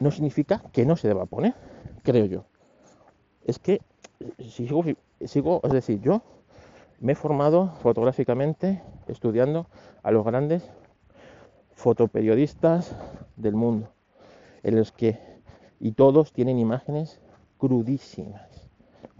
no 0.00 0.10
significa 0.10 0.62
que 0.72 0.86
no 0.86 0.96
se 0.96 1.08
deba 1.08 1.26
poner, 1.26 1.54
creo 2.02 2.24
yo. 2.24 2.44
Es 3.44 3.58
que 3.58 3.82
sigo, 4.38 4.82
sigo 5.24 5.60
es 5.62 5.72
decir, 5.72 6.00
yo 6.00 6.22
me 6.98 7.12
he 7.12 7.14
formado 7.14 7.72
fotográficamente 7.82 8.82
estudiando 9.06 9.66
a 10.02 10.10
los 10.10 10.24
grandes 10.24 10.70
fotoperiodistas 11.74 12.96
del 13.36 13.54
mundo, 13.54 13.90
en 14.62 14.76
los 14.76 14.92
que 14.92 15.18
Y 15.78 15.92
todos 15.92 16.32
tienen 16.32 16.58
imágenes 16.58 17.20
crudísimas, 17.58 18.42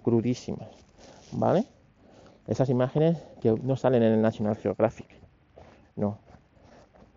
crudísimas, 0.03 0.69
¿vale? 1.33 1.67
Esas 2.47 2.69
imágenes 2.69 3.19
que 3.41 3.53
no 3.63 3.77
salen 3.77 4.03
en 4.03 4.13
el 4.13 4.23
National 4.23 4.57
Geographic, 4.57 5.09
no. 5.97 6.19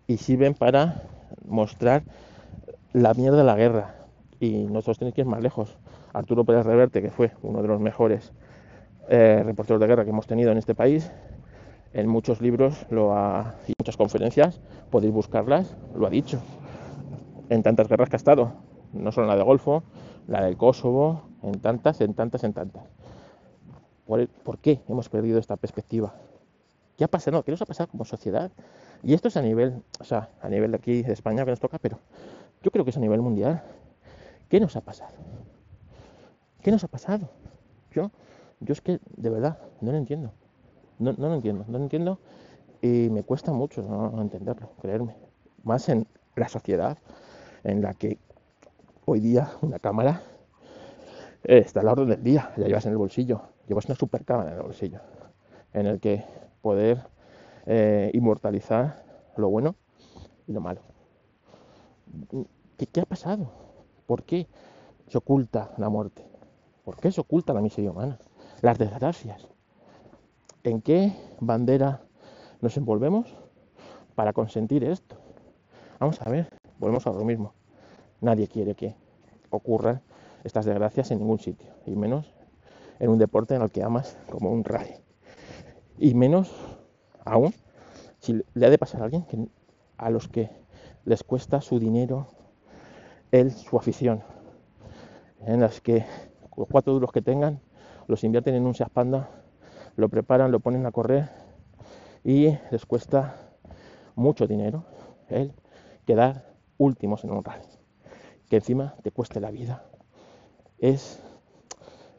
Y 0.07 0.17
sirven 0.17 0.55
para 0.55 1.03
mostrar 1.47 2.03
la 2.93 3.13
mierda 3.13 3.37
de 3.37 3.43
la 3.43 3.55
guerra. 3.55 3.95
Y 4.39 4.63
nosotros 4.63 4.97
tenemos 4.97 5.15
que 5.15 5.21
ir 5.21 5.27
más 5.27 5.41
lejos. 5.41 5.77
Arturo 6.13 6.43
Pérez 6.45 6.65
Reverte, 6.65 7.01
que 7.01 7.11
fue 7.11 7.31
uno 7.43 7.61
de 7.61 7.67
los 7.67 7.79
mejores 7.79 8.31
eh, 9.09 9.43
reporteros 9.45 9.79
de 9.79 9.87
guerra 9.87 10.03
que 10.03 10.09
hemos 10.11 10.27
tenido 10.27 10.51
en 10.51 10.57
este 10.57 10.73
país, 10.73 11.11
en 11.93 12.07
muchos 12.07 12.41
libros 12.41 12.85
lo 12.89 13.15
ha, 13.15 13.55
y 13.67 13.73
muchas 13.79 13.97
conferencias, 13.97 14.61
podéis 14.89 15.13
buscarlas, 15.13 15.75
lo 15.95 16.07
ha 16.07 16.09
dicho. 16.09 16.39
En 17.49 17.63
tantas 17.63 17.87
guerras 17.87 18.09
que 18.09 18.15
ha 18.15 18.17
estado, 18.17 18.53
no 18.93 19.11
solo 19.11 19.25
en 19.25 19.29
la 19.29 19.35
de 19.35 19.43
Golfo, 19.43 19.83
la 20.29 20.43
del 20.43 20.57
Kosovo, 20.57 21.23
en 21.41 21.59
tantas, 21.59 21.99
en 22.01 22.13
tantas, 22.13 22.43
en 22.43 22.53
tantas. 22.53 22.83
¿Por, 24.05 24.57
qué 24.59 24.81
hemos 24.87 25.09
perdido 25.09 25.39
esta 25.39 25.57
perspectiva? 25.57 26.13
¿Qué 26.97 27.03
ha 27.03 27.07
pasado? 27.07 27.43
¿Qué 27.43 27.51
nos 27.51 27.61
ha 27.61 27.65
pasado 27.65 27.89
como 27.89 28.05
sociedad? 28.05 28.51
Y 29.03 29.13
esto 29.13 29.27
es 29.27 29.37
a 29.37 29.41
nivel, 29.41 29.81
o 29.99 30.03
sea, 30.03 30.29
a 30.41 30.49
nivel 30.49 30.71
de 30.71 30.77
aquí 30.77 31.01
de 31.01 31.13
España 31.13 31.45
que 31.45 31.51
nos 31.51 31.59
toca, 31.59 31.79
pero 31.79 31.99
yo 32.61 32.71
creo 32.71 32.83
que 32.83 32.91
es 32.91 32.97
a 32.97 32.99
nivel 32.99 33.21
mundial. 33.21 33.63
¿Qué 34.49 34.59
nos 34.59 34.75
ha 34.75 34.81
pasado? 34.81 35.13
¿Qué 36.61 36.71
nos 36.71 36.83
ha 36.83 36.87
pasado? 36.87 37.29
Yo, 37.91 38.11
yo 38.59 38.73
es 38.73 38.81
que 38.81 38.99
de 39.15 39.29
verdad 39.29 39.57
no 39.81 39.91
lo 39.91 39.97
entiendo. 39.97 40.31
No, 40.99 41.13
no 41.13 41.29
lo 41.29 41.35
entiendo, 41.35 41.65
no 41.67 41.77
lo 41.77 41.83
entiendo 41.83 42.19
y 42.81 43.09
me 43.09 43.23
cuesta 43.23 43.51
mucho 43.51 43.81
entenderlo, 44.19 44.71
creerme. 44.81 45.15
Más 45.63 45.89
en 45.89 46.07
la 46.35 46.47
sociedad 46.49 46.97
en 47.63 47.81
la 47.81 47.93
que 47.93 48.17
hoy 49.09 49.19
día 49.19 49.51
una 49.61 49.79
cámara 49.79 50.21
eh, 51.43 51.63
está 51.65 51.79
a 51.79 51.83
la 51.83 51.93
orden 51.93 52.09
del 52.09 52.23
día, 52.23 52.51
la 52.57 52.67
llevas 52.67 52.85
en 52.85 52.91
el 52.91 52.97
bolsillo, 52.97 53.41
llevas 53.67 53.85
una 53.85 53.95
super 53.95 54.23
cámara 54.23 54.51
en 54.51 54.57
el 54.57 54.63
bolsillo, 54.63 54.99
en 55.73 55.87
el 55.87 55.99
que 55.99 56.23
poder 56.61 57.01
eh, 57.65 58.11
inmortalizar 58.13 59.03
lo 59.35 59.49
bueno 59.49 59.75
y 60.47 60.53
lo 60.53 60.61
malo. 60.61 60.81
¿Qué, 62.77 62.85
¿Qué 62.87 63.01
ha 63.01 63.05
pasado? 63.05 63.51
¿Por 64.05 64.23
qué 64.23 64.47
se 65.07 65.17
oculta 65.17 65.71
la 65.77 65.89
muerte? 65.89 66.23
¿Por 66.83 66.97
qué 66.97 67.11
se 67.11 67.21
oculta 67.21 67.53
la 67.53 67.61
miseria 67.61 67.91
humana? 67.91 68.19
Las 68.61 68.77
desgracias. 68.77 69.47
¿En 70.63 70.81
qué 70.81 71.13
bandera 71.39 72.01
nos 72.61 72.77
envolvemos 72.77 73.33
para 74.13 74.33
consentir 74.33 74.83
esto? 74.83 75.15
Vamos 75.99 76.21
a 76.21 76.29
ver, 76.29 76.49
volvemos 76.77 77.07
a 77.07 77.11
lo 77.11 77.23
mismo. 77.23 77.58
Nadie 78.21 78.47
quiere 78.47 78.75
que 78.75 78.95
ocurran 79.49 80.01
estas 80.43 80.65
desgracias 80.65 81.11
en 81.11 81.19
ningún 81.19 81.39
sitio, 81.39 81.71
y 81.85 81.95
menos 81.95 82.33
en 82.99 83.09
un 83.09 83.17
deporte 83.17 83.55
en 83.55 83.61
el 83.61 83.71
que 83.71 83.83
amas 83.83 84.17
como 84.29 84.51
un 84.51 84.63
rally. 84.63 84.95
Y 85.97 86.13
menos 86.13 86.51
aún 87.25 87.53
si 88.19 88.41
le 88.53 88.65
ha 88.65 88.69
de 88.69 88.77
pasar 88.77 89.01
a 89.01 89.05
alguien 89.05 89.25
a 89.97 90.09
los 90.09 90.27
que 90.27 90.49
les 91.05 91.23
cuesta 91.23 91.61
su 91.61 91.79
dinero, 91.79 92.27
él, 93.31 93.51
su 93.51 93.77
afición, 93.77 94.23
en 95.45 95.61
las 95.61 95.81
que 95.81 96.05
los 96.57 96.67
cuatro 96.67 96.93
duros 96.93 97.11
que 97.11 97.21
tengan 97.21 97.61
los 98.07 98.23
invierten 98.23 98.55
en 98.55 98.65
un 98.65 98.75
Seat 98.75 98.89
Panda, 98.91 99.29
lo 99.95 100.09
preparan, 100.09 100.51
lo 100.51 100.59
ponen 100.59 100.85
a 100.85 100.91
correr 100.91 101.29
y 102.23 102.57
les 102.71 102.85
cuesta 102.85 103.35
mucho 104.15 104.47
dinero 104.47 104.85
el 105.29 105.53
quedar 106.05 106.55
últimos 106.77 107.23
en 107.23 107.31
un 107.31 107.43
rally. 107.43 107.78
Que 108.49 108.57
encima 108.57 108.95
te 109.03 109.11
cueste 109.11 109.39
la 109.39 109.51
vida. 109.51 109.85
Es, 110.77 111.21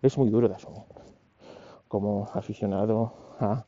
es 0.02 0.16
muy 0.16 0.30
duro 0.30 0.48
de 0.48 0.54
asumir. 0.54 0.84
Como 1.88 2.28
aficionado 2.34 3.14
a, 3.40 3.66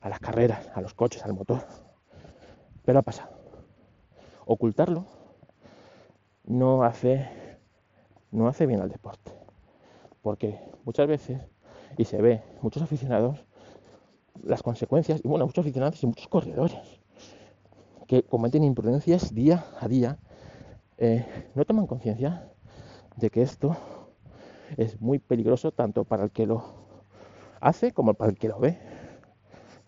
a 0.00 0.08
las 0.08 0.20
carreras, 0.20 0.70
a 0.74 0.80
los 0.80 0.94
coches, 0.94 1.24
al 1.24 1.34
motor. 1.34 1.66
Pero 2.84 3.00
ha 3.00 3.02
pasado. 3.02 3.36
Ocultarlo 4.46 5.04
no 6.48 6.82
hace, 6.82 7.28
no 8.30 8.48
hace 8.48 8.66
bien 8.66 8.80
al 8.80 8.88
deporte. 8.88 9.32
Porque 10.22 10.58
muchas 10.84 11.06
veces, 11.06 11.40
y 11.96 12.04
se 12.04 12.20
ve, 12.20 12.42
muchos 12.62 12.82
aficionados, 12.82 13.44
las 14.42 14.62
consecuencias, 14.62 15.20
y 15.22 15.28
bueno, 15.28 15.46
muchos 15.46 15.62
aficionados 15.62 16.02
y 16.02 16.06
muchos 16.06 16.28
corredores, 16.28 17.00
que 18.06 18.22
cometen 18.22 18.64
imprudencias 18.64 19.34
día 19.34 19.66
a 19.80 19.88
día, 19.88 20.18
eh, 20.98 21.24
no 21.54 21.64
toman 21.64 21.86
conciencia 21.86 22.50
de 23.16 23.30
que 23.30 23.42
esto 23.42 23.76
es 24.76 25.00
muy 25.00 25.18
peligroso 25.18 25.72
tanto 25.72 26.04
para 26.04 26.24
el 26.24 26.30
que 26.30 26.46
lo 26.46 26.64
hace 27.60 27.92
como 27.92 28.14
para 28.14 28.30
el 28.30 28.38
que 28.38 28.48
lo 28.48 28.58
ve. 28.58 28.78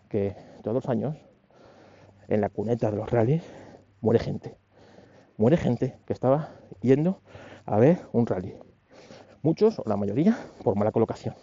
Que 0.09 0.35
todos 0.63 0.75
los 0.75 0.89
años, 0.89 1.17
en 2.27 2.41
la 2.41 2.49
cuneta 2.49 2.89
de 2.91 2.97
los 2.97 3.09
rallies, 3.09 3.43
muere 3.99 4.19
gente. 4.19 4.57
Muere 5.37 5.57
gente 5.57 5.99
que 6.05 6.13
estaba 6.13 6.49
yendo 6.81 7.21
a 7.65 7.77
ver 7.77 7.99
un 8.13 8.25
rally. 8.25 8.55
Muchos, 9.41 9.79
o 9.79 9.83
la 9.85 9.97
mayoría, 9.97 10.37
por 10.63 10.75
mala 10.75 10.91
colocación. 10.91 11.35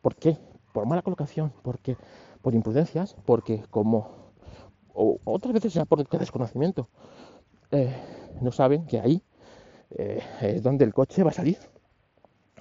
¿Por 0.00 0.16
qué? 0.16 0.38
Por 0.72 0.86
mala 0.86 1.02
colocación, 1.02 1.52
porque 1.62 1.96
por 2.40 2.54
imprudencias, 2.54 3.14
porque 3.24 3.64
como 3.70 4.32
o 4.92 5.18
otras 5.24 5.52
veces 5.52 5.74
ya 5.74 5.84
por 5.84 6.06
desconocimiento, 6.06 6.88
eh, 7.72 7.92
no 8.40 8.52
saben 8.52 8.86
que 8.86 9.00
ahí 9.00 9.22
eh, 9.90 10.22
es 10.42 10.62
donde 10.62 10.84
el 10.84 10.92
coche 10.92 11.22
va 11.22 11.30
a 11.30 11.34
salir. 11.34 11.58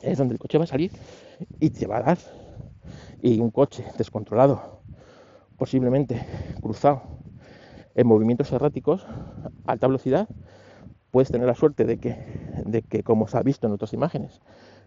Es 0.02 0.18
donde 0.18 0.34
el 0.34 0.40
coche 0.40 0.58
va 0.58 0.66
a 0.66 0.68
salir 0.68 0.92
y 1.60 1.70
te 1.70 1.88
va 1.88 1.98
a 1.98 2.02
dar. 2.02 2.18
Y 3.22 3.40
un 3.40 3.52
coche 3.52 3.86
descontrolado, 3.98 4.82
posiblemente 5.58 6.26
cruzado 6.62 7.02
en 7.96 8.08
movimientos 8.08 8.52
erráticos, 8.52 9.06
alta 9.66 9.88
velocidad, 9.88 10.28
puedes 11.12 11.32
tener 11.32 11.48
la 11.48 11.56
suerte 11.56 11.86
de 11.86 12.00
que, 12.00 12.18
de 12.66 12.82
que, 12.82 13.04
como 13.04 13.28
se 13.28 13.38
ha 13.38 13.44
visto 13.44 13.68
en 13.68 13.74
otras 13.74 13.94
imágenes, 13.94 14.42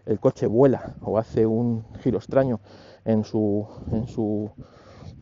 el 0.05 0.19
coche 0.19 0.45
vuela 0.45 0.95
o 1.01 1.17
hace 1.17 1.45
un 1.45 1.85
giro 2.01 2.17
extraño 2.17 2.59
en 3.05 3.23
su, 3.23 3.67
en 3.91 4.07
su 4.07 4.51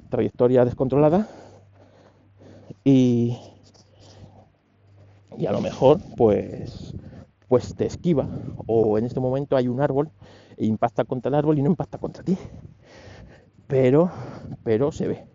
trayectoria 0.10 0.66
descontrolada 0.66 1.28
y, 2.84 3.38
y 5.38 5.46
a 5.46 5.52
lo 5.52 5.62
mejor 5.62 6.00
pues, 6.18 6.96
pues 7.48 7.76
te 7.76 7.86
esquiva 7.86 8.28
o 8.68 8.98
en 8.98 9.06
este 9.06 9.20
momento 9.20 9.56
hay 9.56 9.68
un 9.68 9.82
árbol 9.82 10.10
e 10.58 10.66
impacta 10.66 11.04
contra 11.04 11.30
el 11.30 11.36
árbol 11.36 11.60
y 11.60 11.62
no 11.62 11.70
impacta 11.70 11.98
contra 11.98 12.24
ti. 12.24 12.38
Pero, 13.68 14.12
pero 14.64 14.92
se 14.92 15.08
ve. 15.08 15.26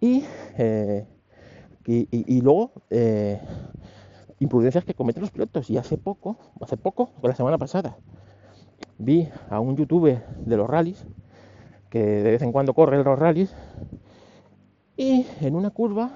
Y, 0.00 0.24
eh, 0.58 1.06
y, 1.86 2.40
luego 2.40 2.72
eh, 2.90 3.40
imprudencias 4.40 4.84
que 4.84 4.94
cometen 4.94 5.22
los 5.22 5.30
pilotos. 5.30 5.70
Y 5.70 5.78
hace 5.78 5.96
poco, 5.96 6.36
hace 6.60 6.76
poco, 6.76 7.10
la 7.22 7.34
semana 7.34 7.58
pasada, 7.58 7.96
vi 8.98 9.28
a 9.50 9.60
un 9.60 9.76
youtuber 9.76 10.26
de 10.38 10.56
los 10.56 10.68
rallies, 10.68 11.06
que 11.90 12.00
de 12.00 12.30
vez 12.30 12.42
en 12.42 12.52
cuando 12.52 12.74
corre 12.74 13.02
los 13.02 13.18
rallies, 13.18 13.54
y 14.96 15.26
en 15.40 15.54
una 15.54 15.70
curva, 15.70 16.10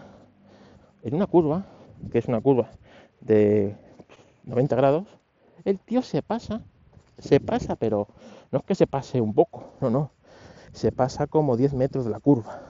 en 1.03 1.15
una 1.15 1.27
curva, 1.27 1.67
que 2.11 2.19
es 2.19 2.27
una 2.27 2.41
curva 2.41 2.71
de 3.21 3.77
90 4.45 4.77
grados, 4.77 5.07
el 5.65 5.79
tío 5.79 6.03
se 6.03 6.23
pasa, 6.23 6.63
se 7.19 7.41
pasa, 7.41 7.77
pero 7.77 8.09
no 8.53 8.59
es 8.61 8.65
que 8.65 8.75
se 8.75 8.87
pase 8.87 9.21
un 9.21 9.35
poco, 9.35 9.73
no, 9.81 9.91
no, 9.91 10.11
se 10.73 10.93
pasa 10.93 11.27
como 11.27 11.57
10 11.57 11.75
metros 11.75 12.05
de 12.05 12.11
la 12.11 12.21
curva. 12.21 12.63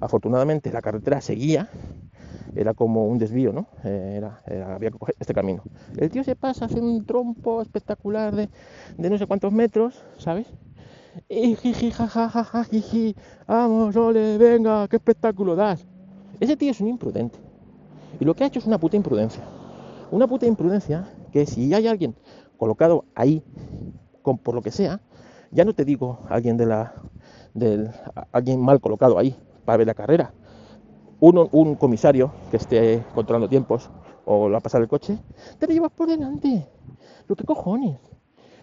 Afortunadamente 0.00 0.72
la 0.72 0.82
carretera 0.82 1.20
seguía 1.20 1.70
era 2.56 2.74
como 2.74 3.06
un 3.06 3.18
desvío, 3.18 3.52
¿no? 3.52 3.66
Eh, 3.84 4.14
era, 4.16 4.74
había 4.74 4.90
que 4.90 4.98
coger 4.98 5.14
este 5.18 5.34
camino. 5.34 5.62
El 5.96 6.10
tío 6.10 6.24
se 6.24 6.36
pasa, 6.36 6.66
hace 6.66 6.80
un 6.80 7.04
trompo 7.04 7.62
espectacular 7.62 8.34
de, 8.34 8.48
de 8.96 9.10
no 9.10 9.18
sé 9.18 9.26
cuántos 9.26 9.52
metros, 9.52 10.04
¿sabes? 10.18 10.46
Y 11.28 11.54
jiji, 11.54 11.90
jajaja, 11.90 12.66
vamos, 13.46 13.96
ole, 13.96 14.36
venga, 14.38 14.88
qué 14.88 14.96
espectáculo 14.96 15.54
das. 15.54 15.86
Ese 16.40 16.56
tío 16.56 16.72
es 16.72 16.80
un 16.80 16.88
imprudente. 16.88 17.38
Y 18.20 18.24
lo 18.24 18.34
que 18.34 18.44
ha 18.44 18.46
hecho 18.46 18.58
es 18.58 18.66
una 18.66 18.78
puta 18.78 18.96
imprudencia. 18.96 19.44
Una 20.10 20.26
puta 20.26 20.46
imprudencia 20.46 21.08
que 21.32 21.46
si 21.46 21.72
hay 21.74 21.88
alguien 21.88 22.14
colocado 22.56 23.04
ahí, 23.14 23.42
por 24.22 24.54
lo 24.54 24.62
que 24.62 24.70
sea, 24.70 25.00
ya 25.50 25.64
no 25.64 25.74
te 25.74 25.84
digo 25.84 26.20
alguien 26.28 26.56
de 26.56 26.66
la, 26.66 26.94
del, 27.52 27.90
alguien 28.32 28.60
mal 28.60 28.80
colocado 28.80 29.18
ahí 29.18 29.36
para 29.64 29.78
ver 29.78 29.86
la 29.86 29.94
carrera, 29.94 30.32
un 31.20 31.76
comisario 31.76 32.32
que 32.50 32.58
esté 32.58 33.04
controlando 33.14 33.48
tiempos 33.48 33.90
o 34.24 34.46
lo 34.48 34.52
va 34.52 34.58
a 34.58 34.60
pasar 34.60 34.82
el 34.82 34.88
coche, 34.88 35.18
te 35.58 35.66
lo 35.66 35.72
llevas 35.72 35.92
por 35.92 36.08
delante. 36.08 36.68
¿Lo 37.26 37.36
que 37.36 37.44
cojones? 37.44 37.98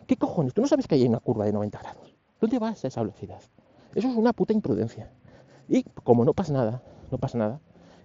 ¿Qué 0.07 0.17
cojones? 0.17 0.53
Tú 0.53 0.61
no 0.61 0.67
sabes 0.67 0.87
que 0.87 0.95
hay 0.95 1.07
una 1.07 1.19
curva 1.19 1.45
de 1.45 1.53
90 1.53 1.79
grados. 1.79 2.15
¿Dónde 2.39 2.59
vas 2.59 2.83
a 2.83 2.87
esa 2.87 3.01
velocidad? 3.01 3.41
Eso 3.95 4.07
es 4.07 4.15
una 4.15 4.33
puta 4.33 4.53
imprudencia. 4.53 5.11
Y 5.67 5.83
como 5.83 6.25
no 6.25 6.33
pasa 6.33 6.53
nada, 6.53 6.83
no 7.11 7.17
pasa 7.17 7.37
nada, 7.37 7.61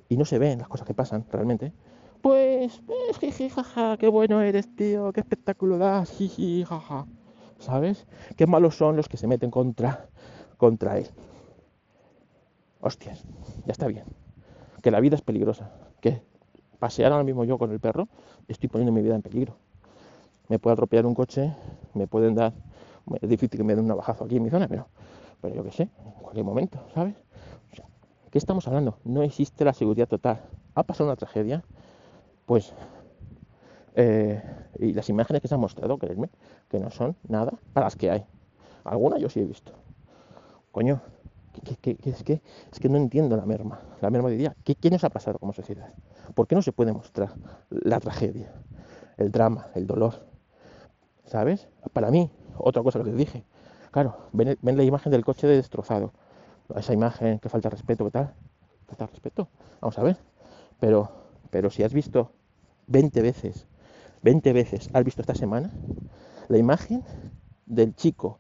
y 0.09 0.17
no 0.17 0.25
se 0.25 0.39
ven 0.39 0.59
las 0.59 0.69
cosas 0.69 0.87
que 0.87 0.95
pasan 0.95 1.25
realmente, 1.31 1.73
pues, 2.27 2.83
pues 2.87 3.19
jiji, 3.21 3.49
jaja, 3.49 3.97
qué 3.99 4.09
bueno 4.09 4.41
eres, 4.41 4.75
tío, 4.75 5.13
qué 5.13 5.21
espectáculo 5.21 5.79
das, 5.79 6.11
jiji, 6.11 6.65
jaja. 6.65 7.07
¿Sabes? 7.59 8.07
Qué 8.37 8.49
malos 8.49 8.77
son 8.77 8.97
los 8.97 9.09
que 9.09 9.17
se 9.17 9.29
meten 9.29 9.51
contra, 9.51 10.09
contra 10.57 10.99
él. 10.99 11.07
Hostias, 12.81 13.25
ya 13.65 13.73
está 13.73 13.87
bien. 13.87 14.05
Que 14.83 14.91
la 14.91 14.99
vida 14.99 15.15
es 15.15 15.23
peligrosa. 15.23 15.71
Que 16.01 16.21
pasear 16.79 17.13
ahora 17.13 17.25
mismo 17.25 17.45
yo 17.45 17.59
con 17.59 17.71
el 17.71 17.81
perro, 17.81 18.09
estoy 18.49 18.69
poniendo 18.69 18.93
mi 18.93 19.03
vida 19.03 19.15
en 19.15 19.23
peligro. 19.23 19.57
Me 20.49 20.59
puede 20.59 20.75
atropellar 20.75 21.07
un 21.07 21.15
coche, 21.15 21.55
me 21.95 22.07
pueden 22.07 22.35
dar. 22.35 22.53
Es 23.21 23.29
difícil 23.29 23.59
que 23.59 23.65
me 23.65 23.75
den 23.75 23.85
un 23.85 23.89
navajazo 23.89 24.25
aquí 24.25 24.37
en 24.37 24.43
mi 24.43 24.51
zona, 24.51 24.67
pero, 24.67 24.89
pero 25.41 25.55
yo 25.55 25.63
qué 25.63 25.71
sé, 25.71 25.83
en 25.83 26.23
cualquier 26.23 26.45
momento, 26.45 26.79
¿sabes? 26.93 27.15
¿Qué 28.37 28.39
estamos 28.39 28.69
hablando? 28.69 28.99
No 29.03 29.23
existe 29.23 29.65
la 29.65 29.73
seguridad 29.73 30.07
total. 30.09 30.43
Ha 30.75 30.83
pasado 30.83 31.09
una 31.09 31.17
tragedia, 31.17 31.65
pues. 32.45 32.75
Eh, 33.95 34.43
y 34.79 34.93
las 34.93 35.09
imágenes 35.09 35.41
que 35.41 35.49
se 35.49 35.55
han 35.55 35.61
mostrado, 35.61 35.97
créeme, 35.97 36.29
que 36.69 36.79
no 36.79 36.91
son 36.91 37.17
nada 37.27 37.55
para 37.73 37.87
las 37.87 37.97
que 37.97 38.11
hay. 38.11 38.27
Algunas 38.85 39.23
yo 39.23 39.31
sí 39.31 39.41
he 39.41 39.45
visto. 39.47 39.73
Coño, 40.71 41.01
que, 41.81 41.97
es, 42.05 42.23
que, 42.23 42.43
es 42.71 42.79
que 42.79 42.89
no 42.91 42.99
entiendo 42.99 43.39
la 43.39 43.47
merma. 43.47 43.81
La 44.03 44.11
merma 44.11 44.29
diría, 44.29 44.55
¿qué, 44.65 44.75
¿qué 44.75 44.91
nos 44.91 45.03
ha 45.05 45.09
pasado 45.09 45.39
como 45.39 45.55
sociedad? 45.55 45.95
¿Por 46.35 46.47
qué 46.47 46.57
no 46.57 46.61
se 46.61 46.73
puede 46.73 46.93
mostrar 46.93 47.33
la 47.71 48.01
tragedia, 48.01 48.53
el 49.17 49.33
drama, 49.33 49.69
el 49.75 49.87
dolor? 49.87 50.27
¿Sabes? 51.25 51.69
Para 51.95 52.11
mí, 52.11 52.31
otra 52.59 52.83
cosa 52.83 52.99
que 52.99 53.07
les 53.07 53.17
dije, 53.17 53.45
claro, 53.93 54.29
ven, 54.33 54.59
ven 54.61 54.77
la 54.77 54.83
imagen 54.83 55.11
del 55.11 55.25
coche 55.25 55.47
destrozado. 55.47 56.13
Esa 56.75 56.93
imagen 56.93 57.39
que 57.39 57.49
falta 57.49 57.71
respeto, 57.71 58.05
¿qué 58.05 58.11
tal? 58.11 58.35
¿Falta 58.87 59.07
respeto? 59.07 59.49
Vamos 59.81 59.99
a 59.99 60.03
ver. 60.03 60.17
Pero, 60.81 61.11
pero 61.51 61.71
si 61.71 61.83
has 61.83 61.93
visto 61.93 62.33
20 62.89 63.23
veces, 63.23 63.67
20 64.23 64.53
veces, 64.53 64.91
has 64.93 65.05
visto 65.05 65.21
esta 65.21 65.35
semana 65.35 65.71
la 66.49 66.59
imagen 66.59 67.03
del 67.67 67.95
chico 67.95 68.39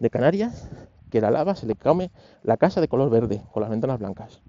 de 0.00 0.10
Canarias 0.10 0.68
que 1.10 1.20
la 1.20 1.30
lava 1.30 1.54
se 1.54 1.66
le 1.66 1.74
come 1.74 2.10
la 2.42 2.56
casa 2.56 2.80
de 2.80 2.88
color 2.88 3.10
verde 3.10 3.42
con 3.52 3.62
las 3.62 3.70
ventanas 3.70 3.98
blancas. 3.98 4.42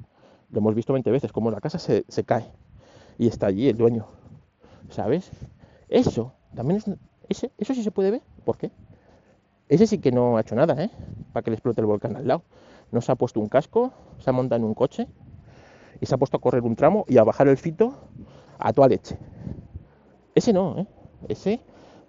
Lo 0.51 0.60
hemos 0.60 0.75
visto 0.75 0.93
20 0.93 1.12
veces, 1.12 1.32
como 1.32 1.51
la 1.51 1.60
casa 1.60 1.80
se, 1.80 2.06
se 2.08 2.23
cae 2.23 2.51
y 3.17 3.27
está 3.27 3.47
allí 3.47 3.67
el 3.67 3.77
dueño. 3.77 4.08
¿Sabes? 4.89 5.32
Eso 5.89 6.34
también 6.56 6.77
es. 6.77 6.86
Ese, 7.30 7.51
eso 7.58 7.73
sí 7.73 7.84
se 7.84 7.91
puede 7.91 8.12
ver. 8.12 8.21
¿Por 8.45 8.58
qué? 8.58 8.71
Ese 9.67 9.86
sí 9.86 9.97
que 9.99 10.12
no 10.12 10.38
ha 10.38 10.41
hecho 10.41 10.56
nada, 10.56 10.82
¿eh? 10.82 10.89
Para 11.34 11.43
que 11.43 11.51
le 11.51 11.56
explote 11.56 11.82
el 11.82 11.88
volcán 11.88 12.15
al 12.15 12.27
lado. 12.27 12.43
No 12.91 13.02
se 13.02 13.12
ha 13.12 13.15
puesto 13.15 13.39
un 13.39 13.47
casco, 13.47 13.91
se 14.19 14.30
ha 14.30 14.34
montado 14.34 14.60
en 14.60 14.65
un 14.65 14.73
coche 14.73 15.08
y 16.00 16.06
se 16.06 16.15
ha 16.15 16.17
puesto 16.17 16.38
a 16.38 16.41
correr 16.41 16.63
un 16.63 16.76
tramo 16.76 17.06
y 17.08 17.17
a 17.17 17.23
bajar 17.23 17.47
el 17.47 17.58
fito 17.58 17.93
a 18.60 18.73
toda 18.73 18.88
leche. 18.88 19.17
Ese 20.36 20.54
no, 20.54 20.80
¿eh? 20.80 20.88
Ese 21.28 21.62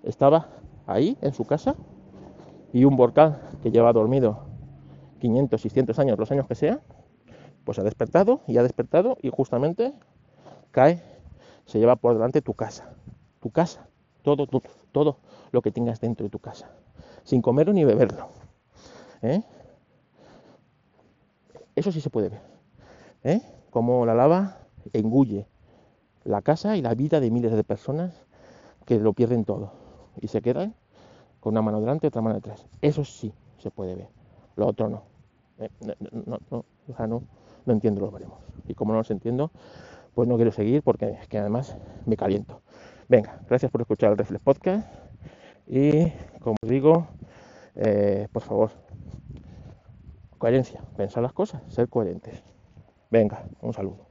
estaba 0.03 0.49
ahí 0.87 1.17
en 1.21 1.33
su 1.33 1.45
casa 1.45 1.75
y 2.73 2.85
un 2.85 2.97
volcán 2.97 3.39
que 3.63 3.71
lleva 3.71 3.93
dormido 3.93 4.47
500, 5.21 5.61
600 5.61 5.99
años, 5.99 6.19
los 6.19 6.31
años 6.31 6.47
que 6.47 6.55
sea, 6.55 6.81
pues 7.65 7.79
ha 7.79 7.83
despertado 7.83 8.41
y 8.47 8.57
ha 8.59 8.63
despertado 8.63 9.17
y 9.21 9.31
justamente 9.31 9.93
cae, 10.71 11.03
se 11.65 11.79
lleva 11.79 11.97
por 11.97 12.15
delante 12.15 12.41
tu 12.41 12.55
casa, 12.55 12.95
tu 13.41 13.51
casa, 13.51 13.89
todo, 14.23 14.47
todo, 14.47 14.63
todo 14.93 15.19
lo 15.51 15.63
que 15.63 15.71
tengas 15.71 16.01
dentro 16.01 16.25
de 16.25 16.31
tu 16.31 16.39
casa, 16.39 16.71
sin 17.25 17.43
comerlo 17.43 17.73
ni 17.73 17.85
beberlo. 17.85 18.29
¿eh? 19.23 19.43
Eso 21.79 21.93
sí 21.93 22.01
se 22.01 22.11
puede 22.11 22.29
ver, 22.29 22.41
¿eh? 23.23 23.41
como 23.71 24.05
la 24.05 24.15
lava 24.15 24.59
engulle 24.93 25.47
la 26.25 26.43
casa 26.43 26.77
y 26.77 26.83
la 26.83 26.95
vida 26.95 27.21
de 27.21 27.31
miles 27.31 27.53
de 27.53 27.63
personas 27.63 28.25
que 28.85 28.99
lo 28.99 29.13
pierden 29.13 29.45
todo 29.45 29.73
y 30.21 30.27
se 30.27 30.43
quedan 30.43 30.75
con 31.39 31.53
una 31.55 31.63
mano 31.63 31.81
delante 31.81 32.07
y 32.07 32.09
otra 32.09 32.21
mano 32.21 32.35
detrás. 32.35 32.67
Eso 32.83 33.05
sí 33.05 33.33
se 33.59 33.71
puede 33.71 33.95
ver, 33.95 34.09
lo 34.57 34.67
otro 34.67 34.89
no. 34.89 35.03
Eh, 35.61 35.71
no, 36.27 36.39
no, 36.51 36.65
no, 37.07 37.23
no, 37.65 37.73
entiendo 37.73 38.01
los 38.01 38.13
baremos. 38.13 38.39
Y 38.67 38.75
como 38.75 38.93
no 38.93 38.99
los 38.99 39.11
entiendo, 39.13 39.53
pues 40.17 40.29
no 40.29 40.35
quiero 40.35 40.51
seguir 40.51 40.83
porque 40.83 41.11
es 41.11 41.29
que 41.29 41.39
además 41.39 41.77
me 42.07 42.17
caliento. 42.17 42.61
Venga, 43.09 43.41
gracias 43.49 43.71
por 43.71 43.83
escuchar 43.83 44.11
el 44.11 44.19
Reflex 44.19 44.43
Podcast 44.43 44.89
y 45.69 46.11
como 46.41 46.57
digo, 46.63 47.07
eh, 47.77 48.27
por 48.33 48.43
favor, 48.43 48.71
coherencia, 50.39 50.83
pensar 50.97 51.23
las 51.23 51.33
cosas, 51.33 51.63
ser 51.69 51.89
coherentes. 51.89 52.43
Venga, 53.11 53.45
un 53.61 53.73
saludo. 53.73 54.08